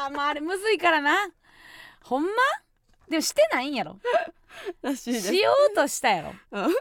[0.10, 1.30] ーまああれむずいからな。
[2.04, 2.30] ほんま？
[3.10, 4.00] でもしてないんやろ。
[4.82, 5.28] らしいです。
[5.28, 6.34] しようとしたやろ。
[6.52, 6.70] うん。
[6.70, 6.78] しよ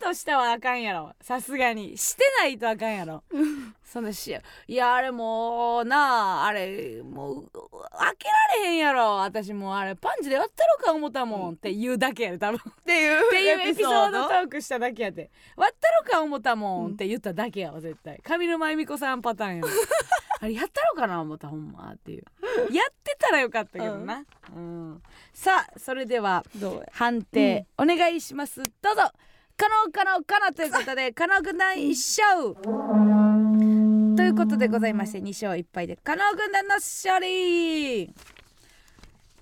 [0.00, 1.12] うとしたはあかんやろ。
[1.20, 1.96] さすがに。
[1.98, 3.24] してないとあかんやろ
[3.90, 4.36] そのし
[4.66, 7.50] いやあれもうなああれもう
[7.98, 8.28] 開け
[8.58, 9.16] られへんやろ。
[9.16, 11.54] 私もうあれパンチで割ったろか思ったもん。
[11.54, 12.58] って言うだけやで多分。
[12.58, 15.30] っ っていうていうエピソードトエークしただけやで。
[15.56, 18.20] 割ったろか思ったもんって言っただけやわ絶対。
[18.22, 19.70] 上沼恵美子さんパターンやわ
[20.40, 22.24] あれやったろかな思ったほんまっていう。
[22.70, 24.22] やってたらよかったけどな、
[24.54, 25.02] うん。
[25.32, 26.44] さあそれでは
[26.92, 28.62] 判定、お願いします。
[28.82, 29.10] どうぞ
[29.58, 31.90] 可能可能可能ということで 可能軍団一
[32.22, 32.54] 勝。
[34.16, 38.14] ということでございまして2勝1敗で可能軍団の勝利。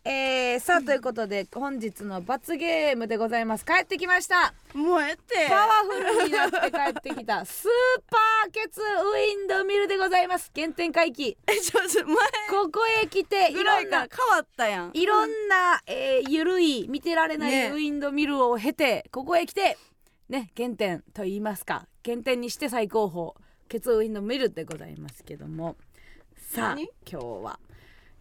[0.09, 3.65] えー、さあということで本日の罰ゲームでございます。
[3.67, 4.55] 帰ってきました。
[4.73, 5.49] もうええって。
[5.49, 7.45] パワフルになって帰ってきた。
[7.45, 7.71] スー
[8.09, 10.51] パーケツウィンドミルでございます。
[10.55, 11.37] 原点回帰。
[11.47, 12.17] えちょっと前
[12.49, 14.93] ここへ来ていろんな変わったやん。
[14.95, 19.77] いろんな、えー、ゆるい見てられないねウィンドミルを経て、ここへ来て
[20.29, 23.33] ね原点と言いますか原点にして最高峰
[23.69, 25.77] ケツウィンドミルでございますけども。
[26.37, 26.89] さあ何？
[27.11, 27.59] 今日は、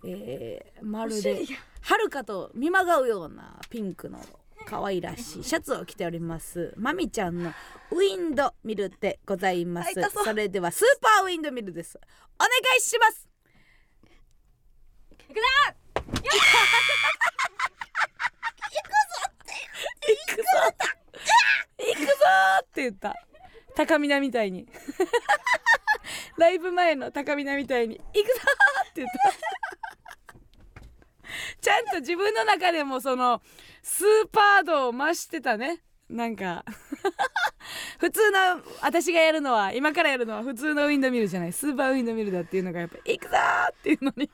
[0.05, 1.45] えー、まおるで
[1.81, 4.19] はるかと見まがうようなピンクの
[4.65, 7.51] 可愛らしいシャツを着ておりますまみちゃんの
[7.91, 9.93] ウィンドミルでございます。
[10.23, 11.99] それではスーパーウィンドミルです。
[11.99, 13.29] お願いします。
[15.19, 15.41] いくぞ
[20.07, 20.43] 行くぞ
[21.77, 22.13] 行くぞ
[22.61, 23.15] って言った。
[23.75, 24.67] 高見菜みたいに。
[26.37, 28.41] ライブ前の高見菜みたいに「行くぞ!」
[28.89, 29.33] って言った。
[31.61, 33.41] ちゃんと自分の中でもその
[33.81, 35.81] スーパー度を増してたね。
[36.09, 36.63] なんか。
[37.99, 41.53] 普通の私がやるのは今からやるのは普通のウィンドミルじゃない。
[41.53, 43.37] スーパーウィンドミルだっていうのがやっぱ「行くぞ!」
[43.71, 44.29] っていうのに。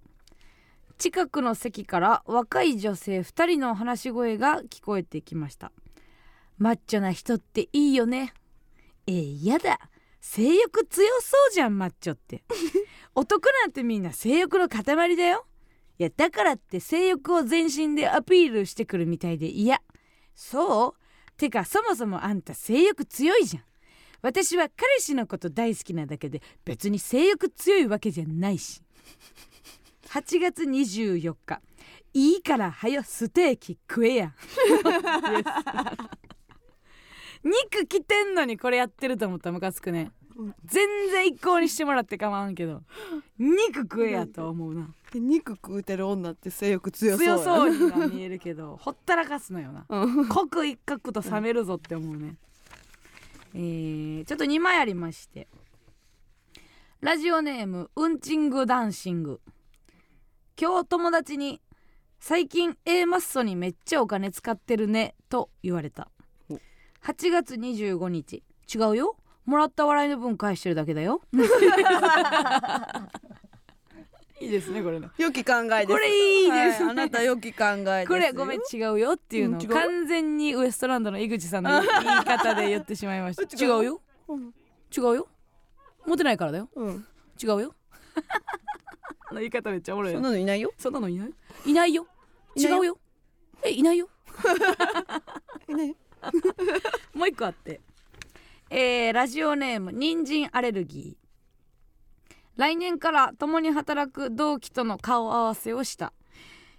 [0.97, 5.71] 近くの席から若い女性2人の話し声が聞こえてきました。
[6.57, 8.33] マッチョな人っていいよね。
[9.07, 9.79] えー、やだ。
[10.21, 12.43] 性欲強そうじゃんマッチョって。
[13.15, 14.85] 男なんてみんな性欲の塊
[15.17, 15.47] だよ。
[15.99, 19.83] いやだからって性欲を全身でアピールしてくるみたいで嫌。
[20.35, 21.37] そう？
[21.37, 23.65] てかそもそもあんた性欲強いじゃん
[24.23, 28.83] 私は彼氏のこと大好きなだけで別に性欲強いわけじゃないし。
[30.09, 31.61] 8月24日。
[32.15, 34.35] いいからはよステーキ食えや。
[37.45, 40.11] 肉着てんのにこれやってると思ったらムカつくね。
[40.65, 42.83] 全然一向にしてもらって構わんけど。
[43.39, 44.89] 肉食えやと思うな。
[45.15, 47.37] 肉食うてる女って性欲強そうや。
[47.37, 49.85] 強そうには見えるけどほったらかすのよな。
[49.89, 50.29] うん。
[50.29, 52.37] 刻一刻と冷めるぞって思うね、
[53.55, 55.49] えー、ちょっと2枚ありまして。
[57.01, 59.41] ラジオネームうんちんぐダンシング。
[60.61, 61.61] 今日友達に
[62.19, 66.11] 最近 A マッソにめっちゃお金使ってるねと言われた。
[66.51, 66.55] お。
[67.05, 68.43] 8月25日。
[68.75, 69.17] 違うよ。
[69.45, 71.23] もらった笑いの分返してるだけだよ
[74.41, 75.09] いいですねこれね。
[75.19, 75.87] 良き考えです。
[75.89, 76.85] これいいですね。
[76.87, 79.59] はいあなた良き考えこれごめん違うよっていうの。
[79.59, 79.67] をう？
[79.69, 83.43] 完全にウエストランドの井口さんの 言い方で言ってしまいました。
[83.65, 83.85] 違う？
[83.85, 84.55] ようん
[84.97, 85.29] 違うよ。
[86.07, 86.69] モテないからだよ。
[86.75, 87.07] うん。
[87.43, 87.75] 違うよ。
[89.31, 90.73] あの言い方めっちゃおもろいそよんなのいないよ。
[90.79, 91.31] そんなのいない？
[91.67, 92.07] いないよ。
[92.55, 92.79] いないよ。
[92.79, 92.99] 違うよ。
[93.65, 94.09] えいないよ。
[95.69, 95.95] いないよ。
[97.15, 97.81] もう一個あって。
[98.71, 101.28] えーラジオネーム人参アレルギー
[102.59, 106.13] 来年から共に働く同期との顔合わせをした。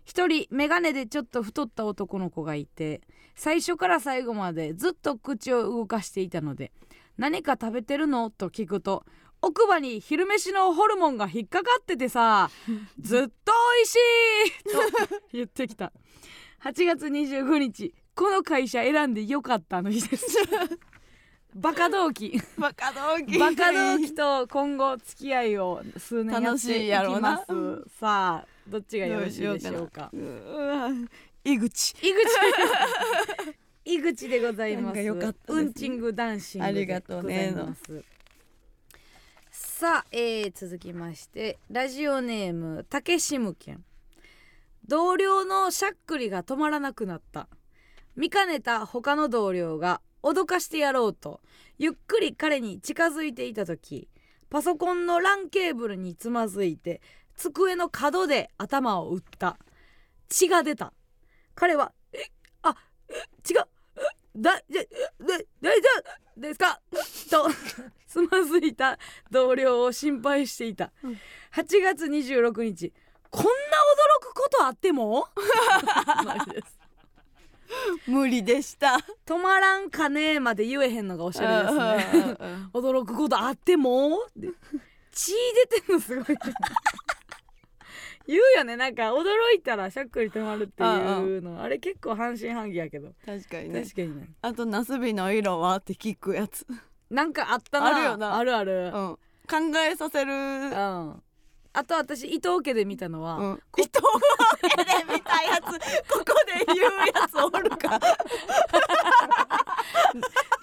[0.03, 3.01] 一人眼鏡でちょっと太った男の子がいて
[3.35, 6.71] 最初から最後までずっと口を動かしていたので
[7.17, 9.05] 「何か食べてるの?」と聞くと
[9.41, 12.49] 奥歯に昼飯のホルモンが引っかかっててさ
[12.99, 13.95] ずっと美味し
[14.65, 15.09] い！
[15.09, 15.93] と言ってきた。
[16.63, 20.25] 8月25日この会社選んでよかったの日です
[21.55, 27.31] バカ同期バカ同期バカ同期と今後付き合いを数年や楽しっていきいやろうな。
[27.31, 27.45] ます
[27.99, 30.11] さあどっちがよろしいでしょうか。
[31.43, 31.91] 井口。
[31.93, 32.13] 井口。
[33.85, 34.95] 井口でございます。
[35.01, 35.09] ね。
[35.47, 38.03] ウンチングダンシングでありがとうねございます
[39.51, 43.83] さあ、えー続きましてラジオネーム竹シ県
[44.85, 47.47] 同僚のしゃっくりが止まらなくなった。
[48.15, 51.41] 見かねた他の同僚が脅かしてやろうと
[51.77, 54.07] ゆっくり彼に近づいていた時
[54.49, 57.01] パソコンの LAN ケーブルにつまずいて
[57.35, 59.57] 机の角で頭を打った。
[60.27, 60.93] 血が出た。
[61.55, 62.19] 彼は「え
[62.63, 62.75] あ
[63.09, 63.13] え
[63.49, 63.65] 違う
[63.97, 64.01] え
[64.35, 65.87] だじゃで大丈
[66.37, 66.81] 夫ですか?
[67.29, 67.49] 」と
[68.07, 68.97] つまずいた
[69.31, 71.11] 同僚を心配していた、うん。
[71.53, 72.93] 8月26日
[73.29, 73.53] こんな驚
[74.21, 75.27] くことあっても？
[76.25, 76.78] マジです
[78.07, 78.97] 無理でした。
[79.25, 82.31] 止まらんかねまで言えへんのがおしゃれですね。
[82.31, 82.37] ね
[82.73, 84.19] 驚くことあっても？
[85.11, 85.33] 血
[85.71, 86.25] 出てんのすごい
[88.27, 88.77] 言うよね。
[88.77, 91.61] なんか驚いたらしゃっくり止まるっていうの。
[91.61, 93.13] あれ結構半信半疑やけど。
[93.25, 93.81] 確かにね。
[93.83, 94.29] 確かにね。
[94.41, 96.65] あとナスビの色はって聞くやつ
[97.09, 99.17] なんかあったなあるよなあるあるうん
[99.49, 101.23] 考えさせるうん
[101.73, 103.61] あと私伊藤家で見たのは、うん。
[103.77, 103.91] 伊藤
[104.63, 105.61] 家で見たやつ
[106.11, 106.79] ここで言う
[107.13, 107.99] やつおるか。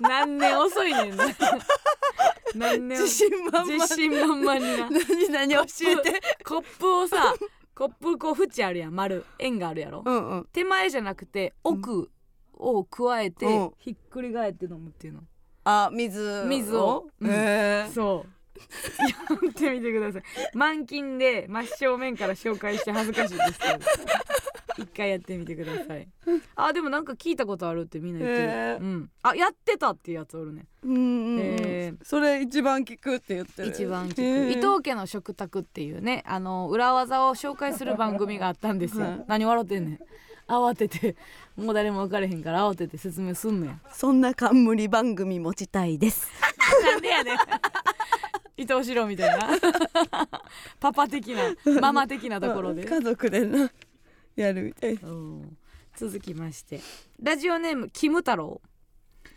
[0.00, 1.26] 何年遅いねんな。
[2.54, 3.74] 何年自信満々。
[3.74, 4.90] 自信満々にな。
[4.90, 6.20] 何何教えて。
[6.44, 7.34] コップをさ
[7.74, 8.94] コップこう縁あるやん。
[8.94, 9.24] 丸。
[9.38, 10.48] 円があるやろ、うんうん。
[10.52, 12.10] 手前じゃなくて奥
[12.54, 13.72] を加えて、うん。
[13.78, 15.20] ひっくり返って飲むっていうの。
[15.64, 17.06] あ水水を。
[17.20, 17.30] うん。
[17.30, 18.30] へえそう
[19.30, 20.22] やってみてください。
[20.54, 23.78] 満勤で真正面から紹介して恥ずかしいですけど。
[24.78, 26.08] 一回やってみてください。
[26.54, 28.78] あでもなんか聞いたことあるってみんな言ってる、へー。
[28.78, 29.10] うん。
[29.22, 30.66] あやってたっていうやつおるね。
[30.84, 32.04] うんうんうんへー。
[32.04, 33.68] それ一番聞くって言ってる。
[33.68, 34.22] 一番聞く。
[34.22, 34.50] へー。
[34.50, 39.24] 伊藤家の食卓っていうねあの裏技を紹介する番組があったんですよ、はい。
[39.26, 39.98] 何笑ってんねん。
[40.48, 41.16] 慌てて。
[41.56, 43.78] もう誰も分かれへんから慌てて説明すんのや。
[43.90, 46.28] そんな冠番組持ちたいです。
[46.84, 47.38] なんでやねん
[48.56, 49.48] 伊藤四郎みたいな。
[50.80, 53.70] パパ的なママ的なところで、家族でな
[54.34, 55.56] やるみたいうん。
[55.94, 56.80] 続きまして。
[57.22, 58.60] ラジオネームキム太郎。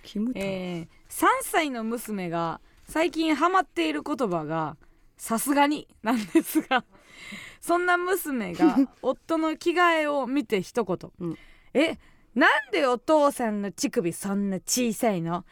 [0.03, 4.77] キムタえー、3歳の娘が最近ハマっている言葉が
[5.17, 6.85] 「さすがに」なんですが
[7.59, 11.37] そんな娘が夫の着替えを見て一言「うん。
[11.73, 11.97] え
[12.35, 15.45] なんでお父さんの乳首そんな小さいの？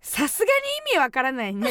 [0.00, 0.50] さすがに
[0.92, 1.70] 意味わからないね」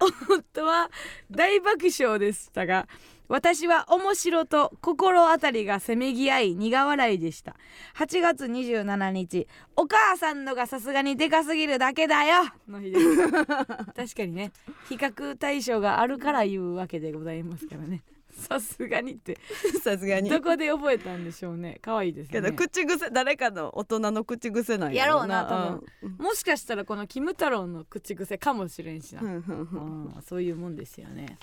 [0.00, 0.90] 夫は
[1.30, 2.88] 大爆笑でしたが
[3.30, 7.54] 私は面白と心当たりがせめぎ合い苦笑いでした。
[7.96, 12.42] 8月27日お母さんのがさすがにでかすぎるだけだよ。
[12.68, 14.50] の日です 確かにね
[14.88, 18.02] 比較対象があるから言うわけでございますからね
[18.48, 19.38] さすがにって。
[19.82, 20.30] さすがに。
[20.30, 21.78] どこで覚えたんでしょうね。
[21.82, 22.50] 可愛いですけね。
[22.50, 25.80] ど口癖誰かの大人の口癖なんやろうな。
[26.02, 30.04] 多もしかしたらこのキム太郎の口癖かもしれんしな、うんうんうん。
[30.14, 31.38] うんそういうもんですよね。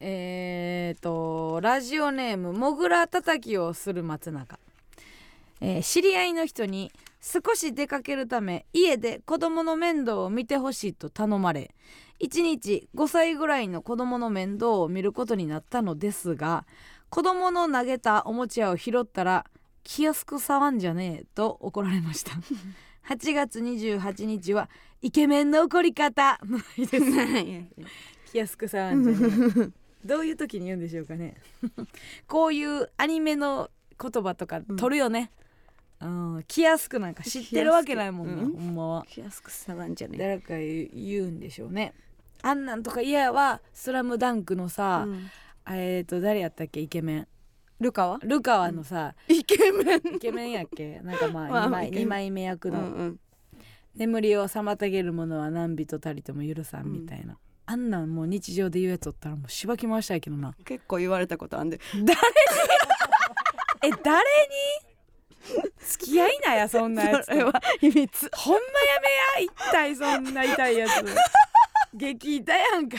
[0.00, 4.58] えーとラジオネームもぐらたたきをする松永、
[5.60, 11.74] えー知り合いの人に少し出かけるため家で子供の面倒を見てほしいと頼まれ
[12.20, 16.66] 1日5歳ぐらいの子供の面倒を見ることになったのですが
[17.08, 19.46] 子供の投げたおもちゃを拾ったら
[19.82, 22.32] 気安く触んじゃねえと怒られました。
[23.08, 24.68] 8月28日は
[25.02, 26.38] イケメンの怒り方。
[26.44, 27.04] の日です
[28.30, 29.72] 気安く触んじゃね
[30.04, 31.34] えどういう時に言うんでしょうかね。
[32.28, 33.70] こういうアニメの
[34.00, 35.30] 言葉とか取るよね、
[36.00, 39.06] うん、来やすくなんか知ってるわけないもんな、来やすくほんまは。
[39.08, 41.92] 気安くさらんじゃね誰か言うんでしょうね
[42.42, 45.30] あんなんとか嫌やわ「スラムダンクのさ、うん。
[45.76, 47.28] えっ、と誰やったっけイケメン。
[47.80, 48.18] ルカは？
[48.22, 50.16] ルカワのさ、イケメン。
[50.16, 51.00] イケメンやっけ？
[51.00, 52.04] なんかま まああ 2, 枚イケメン。
[52.04, 53.20] 二枚目役の、うんうん。
[53.94, 57.36] 眠りを妨げるものは何人たりとも許さんみたいな、
[57.66, 61.80] あんなんもう日常で言うやつおったらもうしばき回したいけどな結構言われたことあんで。
[63.82, 64.18] え誰
[65.56, 65.70] に？
[65.78, 67.32] 付き合いなやそんなやつと。
[67.32, 68.30] それは秘密。
[68.36, 70.90] ほんまやめや一体そんな痛いやつ
[71.94, 72.98] 激痛やんか。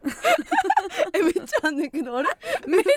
[1.12, 2.28] えめっちゃあんねんけどあれ？
[2.66, 2.92] めっちゃ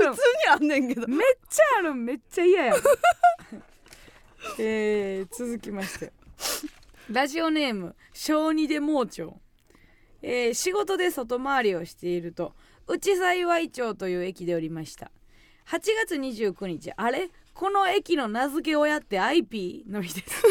[0.00, 0.12] ある。
[0.12, 1.06] 普通にあんねんけど。
[1.06, 1.18] めっ
[1.48, 1.94] ちゃある。
[1.94, 2.74] めっちゃ嫌や。
[4.58, 6.12] えー、続きまして。
[7.10, 9.22] ラジオネーム小児で盲腸、
[10.22, 12.54] えー仕事で外回りをしていると
[12.86, 15.10] 内幸町という駅でおりました。
[15.66, 17.30] 8月29日あれ？
[17.54, 20.42] この駅の名付け親って IP の日です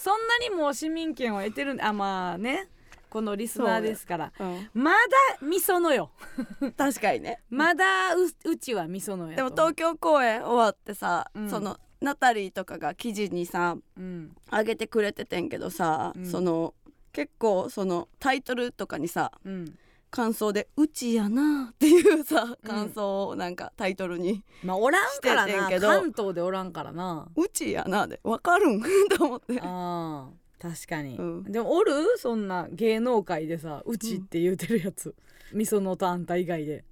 [0.00, 2.68] そんなにもう市民権を得てるんあまあね。
[3.10, 4.32] このリスナーですから。
[4.38, 4.70] うん。
[4.72, 4.98] まだ
[5.42, 6.10] みそのよ。
[6.78, 7.42] 確かにね。
[7.50, 11.50] まだううちはみそのやでも東京公演終わってさ、うん。
[11.50, 14.34] そのナタリーとかが記事にさうん。
[14.50, 16.26] 上げてくれててんけどさ、うん。
[16.26, 16.72] その
[17.12, 19.78] 結構そのタイトルとかにさうん
[20.10, 25.80] 感想で「うちやな」っていうさ感想をなんかタイトルにまあおらんからな。
[25.80, 28.82] 関東でおらんからな「うちやな」でわかるん？
[29.16, 29.58] と思って。
[29.62, 31.44] あー確かに、うん。
[31.44, 31.92] でもおる？
[32.18, 35.14] そんな芸能界でさうちって言うてるやつ、
[35.54, 36.84] みそのとあんた以外で。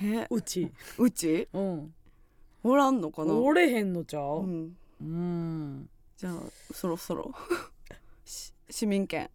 [0.00, 0.70] えうち。
[0.98, 1.48] うち？
[1.52, 1.94] うん。
[2.62, 3.34] おらんのかな？
[3.34, 4.42] おれへんのちゃう？
[4.42, 4.76] うん。
[5.00, 5.90] うん。
[6.16, 6.34] じゃあ
[6.72, 7.32] そろそろ。
[8.24, 9.28] し市民権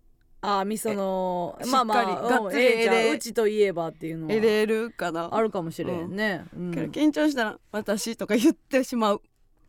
[0.44, 2.06] あーみそのえまあまあ
[2.50, 4.34] がええじゃうちといえばっていうのは。
[4.34, 5.30] 得れるかな。
[5.32, 6.72] あるかもしれんね、うん。
[6.72, 9.22] 緊張したら「私」とか言ってしまう。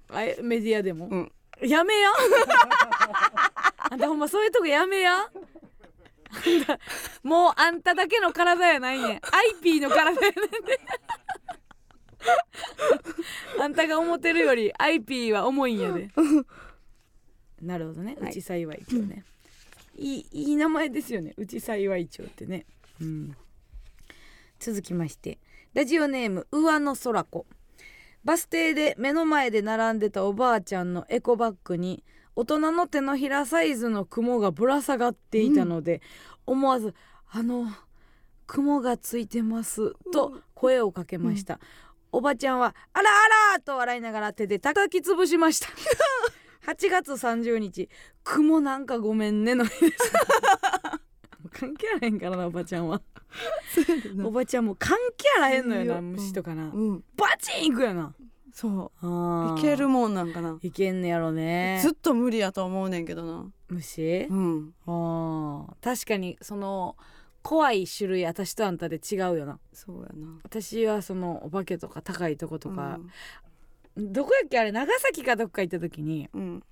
[0.08, 1.32] あえメディアでも、うん。
[1.60, 2.10] やめや。
[3.90, 5.30] あんたほんまそういうとこやめや。
[7.22, 9.20] もうあんただけの体やないねん。
[9.58, 10.80] IP の体やねんで。
[13.60, 16.08] あんたが思ってるより IP は重いんやで。
[17.60, 18.16] なるほどね。
[18.20, 18.30] はい。
[18.30, 19.24] 内幸町ね、
[19.94, 21.34] いいいい名前ですよね。
[21.36, 22.66] 内幸町ってね。
[23.00, 23.36] うん。
[24.58, 25.38] 続きまして。
[25.74, 27.46] ラジオネーム上野空子。
[28.24, 32.04] バス停で目の前で並んでたおばあちゃんのエコバッグに
[32.36, 36.00] 大人の手のひらサイズの雲がぶら下がっていたので、
[36.46, 36.94] 思わず
[37.30, 37.66] 「あの
[38.46, 41.58] 雲がついてます」と声をかけました、
[42.12, 45.68] おばちゃんは「あらあら!」と笑いながら手で叩き潰しました
[46.66, 47.88] 8月30日
[48.24, 50.12] 「雲なんかごめんね」の日です。
[51.52, 53.02] 関係あらへんからなおばちゃんは。
[54.24, 57.04] おばちゃんもう関係あらへんのよなうん虫とかな、うん。
[57.16, 58.14] バチンいくやな。
[58.52, 59.58] そう。
[59.58, 60.58] いけるもんなんかな。
[60.62, 61.80] いけんねやろね。
[61.82, 63.50] ずっと無理やと思うねんけどな。
[63.68, 64.26] 虫？
[64.30, 64.74] うん。
[64.86, 65.74] あー。
[65.82, 66.96] 確かにその
[67.42, 69.58] 怖い種類私とあんたで違うよな。
[69.72, 70.38] そうやな。
[70.42, 73.10] 私はそのお化けとか高いとことかう、ん
[73.96, 76.62] どこやっけあれ長崎かどっか行った時にうん。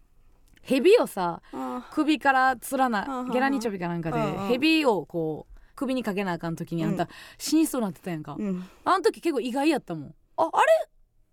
[0.62, 8.68] 蛇をさあ首からつらなゲラニチョビかなんかで蛇をこう首にかけなあかん時にあんたうん死にそうなってたやんか、うん。
[8.84, 10.14] あの時結構意外やったもん。
[10.36, 10.66] ああれ？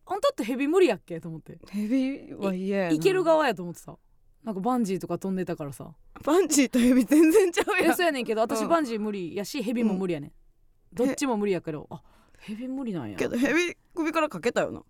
[0.05, 1.19] あんたって蛇無理やっけ？
[1.19, 1.57] と思って。
[1.69, 2.91] ヘビは嫌やな。
[2.93, 3.97] いける側やと思ってさ
[4.45, 5.91] なんかバンジーとか飛んでたからさ。
[6.23, 7.91] バンジーとヘビ全然ちゃうやん。
[7.91, 8.69] えそうやねんけど私うん。
[8.69, 10.31] バンジー無理やしヘビも無理やねん、
[10.93, 12.01] どっちも無理やけどあ
[12.39, 13.17] ヘビ無理なんや。
[13.17, 14.81] けどヘビ首からかけたよな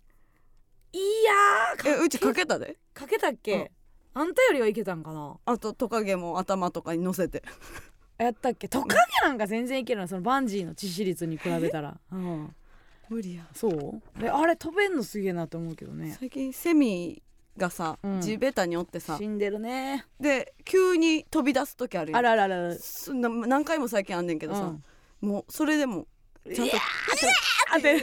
[0.92, 2.76] いやーえうちかけたで。
[2.94, 3.70] かけたっけ、
[4.14, 5.36] あんたよりはいけたんかな？
[5.44, 7.42] あとトカゲも頭とかに乗せて。
[8.18, 8.68] やったっけ？
[8.68, 12.54] トカゲなんか全然いけるなそのバンジーの致死率に比べたら、うん、
[13.08, 13.46] 無理や。
[13.54, 14.20] そう？
[14.20, 16.16] であれ飛べんのすげえなと思うけどね。
[16.18, 17.22] 最近セミ
[17.56, 18.20] がさ、うん。
[18.20, 19.16] 地べたにおってさ。
[19.18, 20.06] 死んでるね。
[20.18, 22.18] で急に飛び出す時あるやん。
[22.18, 22.74] あらららら。
[23.46, 24.74] 何回も最近あんねんけどさ、
[25.22, 25.28] うん。
[25.28, 26.06] もうそれでも
[26.54, 26.76] ちゃんと
[27.70, 28.02] あで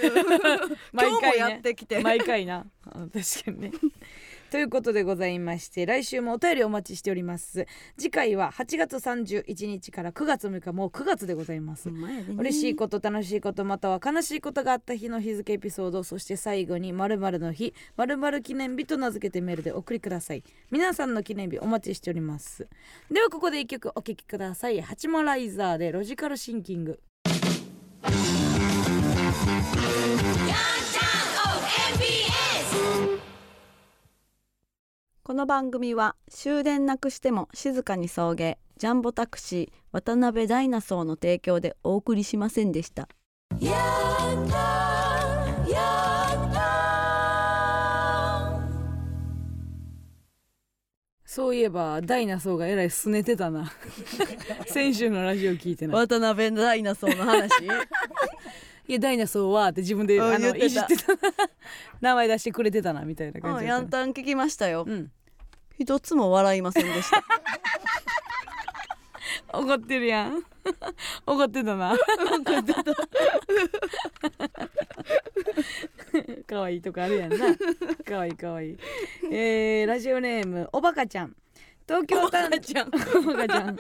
[0.94, 1.58] 毎回ね。
[1.58, 2.66] ってきて、毎回な。
[2.86, 3.72] あ 確かにね。
[4.52, 7.66] ということでございまして来週もお便りお待ちしております。
[7.98, 11.90] 次回は8月31日から9月6日もう9月でございます。
[11.90, 20.44] 嬉しいこと楽しいことまたは悲しいことがあった日の日付エピソードそして最後に〇〇の日〇〇記念日と名付けてメールでお送りください。
[20.72, 22.68] 皆さんの記念日お待ちしております。
[23.12, 24.80] ではここで一曲お聴きください。
[24.80, 27.00] ハチモライザーでロジカルシンキング
[35.24, 43.08] この番組は終電なくしても静かに送迎ジャンボタクシー渡辺ダイナソーの提供でお送りしませんでした。
[51.26, 53.72] そういえばダイナソーがえらいすねてたな。
[54.68, 56.08] 先週のラジオ聞いてない。
[56.08, 57.50] 渡辺ダイナソーの話？
[58.88, 61.08] いやダイナソーはって自分であのいじってた。
[62.02, 64.86] 名前出してくれてたなみたいな感うんじやんたん聞きましたよ。
[64.88, 65.12] うん。
[65.78, 67.24] 一つも笑いませんでした。
[69.58, 70.44] 怒ってるやん。
[71.26, 71.96] 怒ってたな。
[76.48, 77.38] 可愛いとこあるやんな。
[78.06, 78.78] 可愛い可愛い。
[79.32, 81.36] えー、ラジオネームおばかちゃん。
[81.88, 82.88] 東京単独ちゃん。
[82.88, 82.92] お
[83.22, 83.78] ばかちゃん。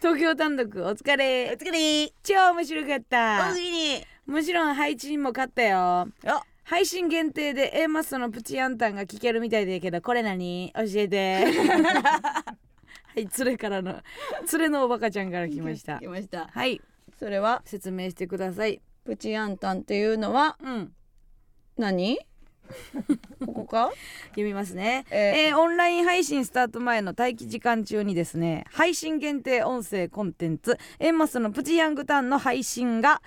[0.00, 1.56] 東京単独お疲れ。
[1.60, 2.12] 疲れ。
[2.22, 3.52] 超面白かった。
[3.54, 5.78] にもちろん配信も買ったよ。
[5.78, 6.42] あ。
[6.64, 10.72] 配信限定で A マッソのプチアンタンが聞けるみたいだけどこれ何？
[10.74, 11.44] 教えて。
[13.12, 14.00] はい連れからの
[14.52, 15.98] 連れのおばかちゃんから来ました。
[15.98, 16.46] 来ました。
[16.46, 16.80] はい。
[17.18, 17.62] それは？
[17.64, 18.80] 説明してください。
[19.04, 20.56] プチアンタンっていうのは？
[20.62, 20.92] うん。
[21.76, 22.18] 何？
[23.44, 23.90] ここか？
[24.28, 33.22] 読みますね、ええーオンライン配信スタート前の待機時間中にですね配信限定音声コンテンツエンマスのプチヤングタンの配信が、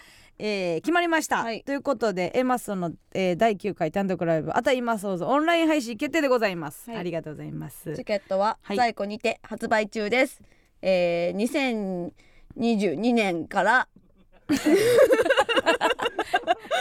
[0.46, 1.64] えー決まりました、はい。
[1.64, 7.00] ということでエンマスの、えー第9回単独ライブ「あた今そうぞ」オンライン配信決定でございます、はい。
[7.00, 7.96] ありがとうございます。
[7.96, 8.78] チケットははい。
[8.78, 10.42] 在庫にて発売中です、
[10.82, 12.12] えー、
[12.58, 13.88] 2022年から。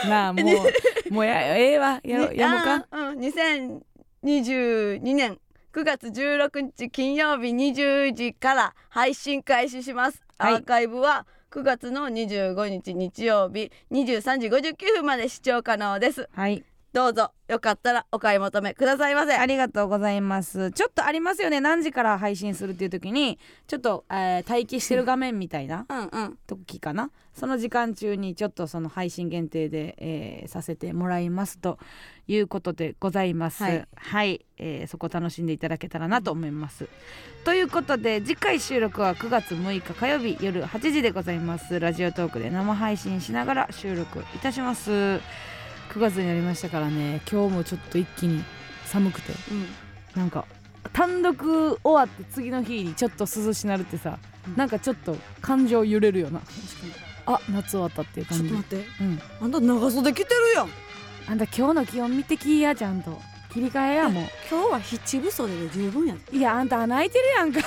[0.09, 0.45] な あもう
[1.13, 2.01] もうやええわ。
[2.03, 2.85] やろやもうか？
[2.91, 3.19] うん。
[3.19, 5.39] 2022年
[5.71, 10.53] 9月16日金曜日20時から配信開始します、はい。
[10.55, 16.27] アーカイブは9月の25日日曜日23時59分まで視聴可能です。
[16.33, 16.63] はい。
[16.93, 17.31] どうぞ。
[17.47, 19.33] よかったらお買い求めくださいませ。
[19.35, 20.71] ありがとうございます。
[20.71, 21.59] ちょっとありますよね。
[21.59, 26.37] 何時から配信するっていう時にちょっと、えー待機してる画面みたいな うんうん。
[26.45, 27.09] 時かな。
[27.33, 31.79] その時間中にちょっとその配信限定で、えーさせてもらいますと
[32.27, 33.63] いうことでございます。
[33.63, 33.87] はい。
[33.95, 36.87] はい、えーそこ楽しんでいただけたらなと思います。
[37.43, 41.79] ということで次回収録は9月6日火曜日夜8時でございます。
[41.79, 45.19] ラジオトークで生配信しながら収録いたします
[45.93, 48.43] 9月になりましたからね今日もちょっと一気に
[48.85, 49.33] 寒くて。
[49.51, 49.67] うん。
[50.15, 50.45] なんか
[50.91, 54.55] 単独終わって次の日にちょっと涼しなるってさ、うん。
[54.55, 56.39] なんかちょっと感情揺れるよな。
[56.39, 56.93] 確かに。
[57.25, 58.49] あ夏終わったっていう感じ。
[58.49, 58.87] ちょっと待って。
[59.01, 59.21] うん。
[59.41, 60.69] あんた長袖着てるやん。
[61.27, 63.21] あんた今日の気温見てきやちゃんと。
[63.53, 67.61] 切り替えやも今日は七分袖で十分やいやあんた穴開いてるやんか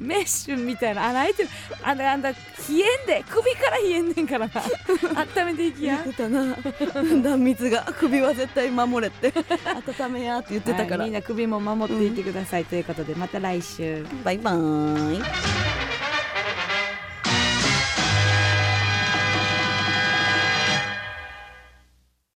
[0.00, 1.48] メッシュみたいな穴開いてる
[1.82, 2.36] あんたあんた冷
[2.70, 4.52] えんで首から冷えんねんからな。
[5.38, 6.02] 温めていきや。
[6.04, 6.56] 言ってたな。
[7.22, 9.32] 断蜜が首は絶対守れって
[10.00, 14.04] 温めやって言ってたから、はいみんな首も守っていってください、ということでまた来週。
[14.24, 15.93] バイバーイ